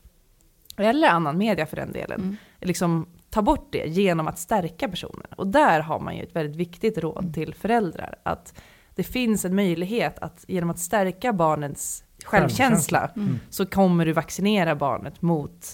[0.77, 2.35] eller annan media för den delen, Mm.
[2.61, 5.27] liksom ta bort det genom att stärka personen.
[5.37, 8.53] Och där har man ju ett väldigt viktigt råd till föräldrar, att
[8.95, 13.39] det finns en möjlighet att genom att stärka barnens självkänsla Mm.
[13.49, 15.65] så kommer du vaccinera barnet mot,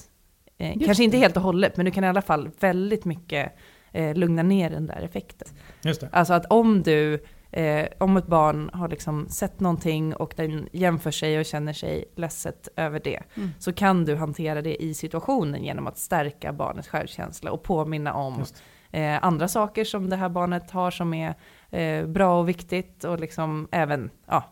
[0.58, 3.56] eh, kanske inte helt och hållet, men du kan i alla fall väldigt mycket
[3.94, 5.48] eh, lugna ner den där effekten.
[5.82, 6.10] Just det.
[6.12, 11.12] Alltså att om du, eh, om ett barn har liksom sett någonting och den jämför
[11.12, 13.50] sig och känner sig ledset över det, Mm.
[13.60, 18.44] så kan du hantera det i situationen genom att stärka barnets självkänsla och påminna om
[18.92, 21.34] eh, andra saker som det här barnet har som är
[21.72, 24.44] eh, bra och viktigt och liksom även, ja,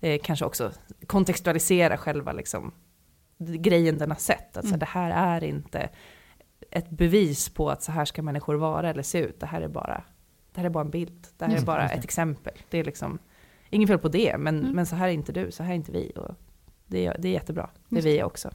[0.00, 0.72] eh, kanske också
[1.06, 2.72] kontextualisera själva liksom
[3.38, 4.56] grejen den har sett.
[4.56, 4.78] Alltså Mm.
[4.78, 5.88] det här är inte
[6.70, 9.40] ett bevis på att så här ska människor vara eller se ut.
[9.40, 10.04] Det här är bara,
[10.52, 11.26] det här är bara en bild.
[11.38, 12.54] Det här är Just det, bara ett exempel.
[12.70, 13.18] Det är liksom,
[13.70, 14.70] inget fel på det, men, Mm.
[14.76, 16.12] men så här är inte du, så här är inte vi.
[16.16, 16.34] Och
[16.86, 18.50] det, är, det är jättebra, det är vi också.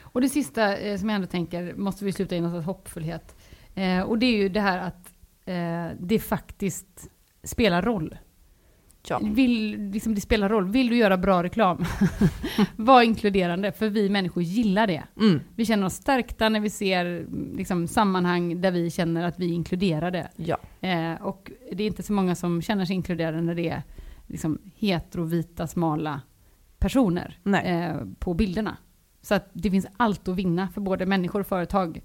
[0.00, 3.36] Och det sista eh, som jag ändå tänker, måste vi sluta i någon sorts hoppfullhet.
[3.74, 5.12] Eh, och det är ju det här att
[5.44, 7.10] eh, det faktiskt
[7.44, 8.16] spelar roll.
[9.08, 9.20] Ja.
[9.22, 10.68] Vill, liksom det spelar roll.
[10.68, 11.84] Vill du göra bra reklam?
[12.76, 15.02] Var inkluderande, för vi människor gillar det.
[15.20, 15.40] Mm.
[15.56, 17.26] Vi känner oss stärkta när vi ser
[17.56, 20.28] liksom, sammanhang där vi känner att vi är inkluderade.
[20.36, 20.58] Ja.
[20.80, 23.82] Eh, och det är inte så många som känner sig inkluderade när det är
[24.26, 26.20] liksom, heterovita, smala
[26.78, 28.76] personer eh, på bilderna.
[29.22, 32.00] Så att det finns allt att vinna för både människor och företag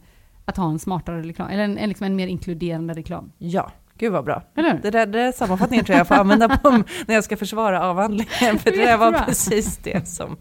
[0.46, 3.32] att ha en smartare reklam, eller en, en, liksom en mer inkluderande reklam.
[3.38, 4.44] ja, gud vad bra.
[4.56, 4.80] Eller?
[4.82, 8.60] Det där, det sammanfattningen tror jag jag får använda på när jag ska försvara avhandlingen.
[8.60, 10.38] För det där var precis det som,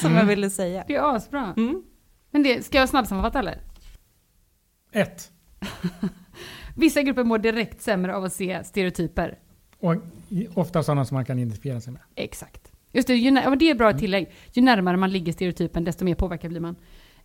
[0.00, 0.84] som jag ville säga.
[0.86, 1.54] Det är asbra.
[1.56, 1.82] Mm.
[2.30, 3.58] Men det, ska jag snabbsammanfatta eller?
[4.92, 5.30] Ett.
[6.76, 9.38] Vissa grupper mår direkt sämre av att se stereotyper.
[9.80, 9.94] Och
[10.54, 12.02] ofta sådana som man kan identifiera sig med.
[12.14, 12.72] Exakt.
[12.92, 14.30] Just det, ju, det är bra tillägg.
[14.52, 16.76] Ju närmare man ligger stereotypen, desto mer påverkad blir man.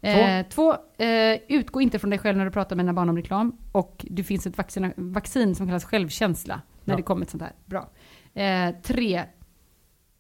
[0.09, 3.17] Eh, två, eh, utgå inte från dig själv när du pratar med dina barn om
[3.17, 3.57] reklam.
[3.71, 6.97] Och det finns ett vaccin, vaccin som kallas självkänsla när Ja.
[6.97, 7.53] det kommer ett sånt här.
[7.65, 7.89] Bra.
[8.33, 9.23] Eh, tre,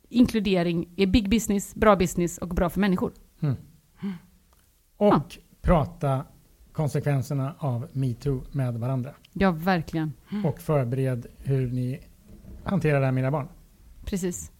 [0.09, 3.13] inkludering är big business, bra business och bra för människor.
[4.97, 5.23] Och Ja.
[5.61, 6.25] prata
[6.71, 9.13] konsekvenserna av metoo med varandra.
[9.33, 10.13] Ja, verkligen.
[10.45, 11.99] Och förbered hur ni
[12.63, 13.47] hanterar det här med era barn.
[14.05, 14.51] Precis.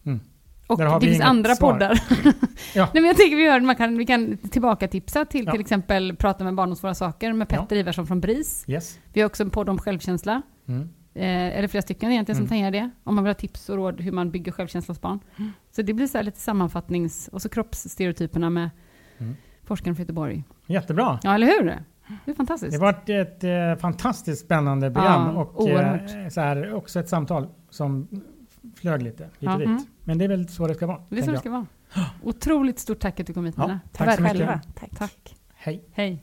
[0.68, 0.92] Mm.
[0.92, 1.72] Och det finns andra svar.
[1.72, 2.00] poddar.
[2.74, 2.88] Ja.
[2.94, 5.52] Nej, men jag tänker vi, gör, man kan, vi kan tillbaka tipsa till Ja.
[5.52, 8.64] till exempel Prata med barn om svåra saker med Petter Ivarsson från BRIS.
[8.68, 8.98] Yes.
[9.12, 10.42] Vi har också en podd om självkänsla.
[10.68, 10.80] Mm.
[11.14, 12.48] Eh, eller flera stycken egentligen som Mm.
[12.48, 12.90] tangerar det.
[13.04, 15.20] Om man vill ha tips och råd hur man bygger självkänsla hos barn.
[15.76, 17.28] Så det blir så här lite sammanfattnings...
[17.32, 18.70] Och så kroppsstereotyperna med
[19.18, 19.36] Mm.
[19.64, 20.44] forskaren från Göteborg.
[20.66, 21.18] Jättebra.
[21.22, 21.64] Ja, eller hur?
[22.24, 22.72] Det är fantastiskt.
[22.72, 27.08] Det har varit ett eh, fantastiskt spännande program Ja, och eh, så här, också ett
[27.08, 28.08] samtal som
[28.76, 29.66] flög lite hit och dit.
[29.68, 29.82] Mm.
[30.04, 31.02] Men det är väl så det ska vara.
[31.08, 31.66] Det är så det ska vara.
[32.22, 33.80] Otroligt stort tack att du kom hit, Ja, Nina.
[33.92, 34.36] tack så mycket.
[34.38, 34.60] Själva.
[34.74, 34.90] Tack.
[34.98, 35.36] Tack.
[35.54, 35.84] Hej.
[35.92, 36.22] Hej.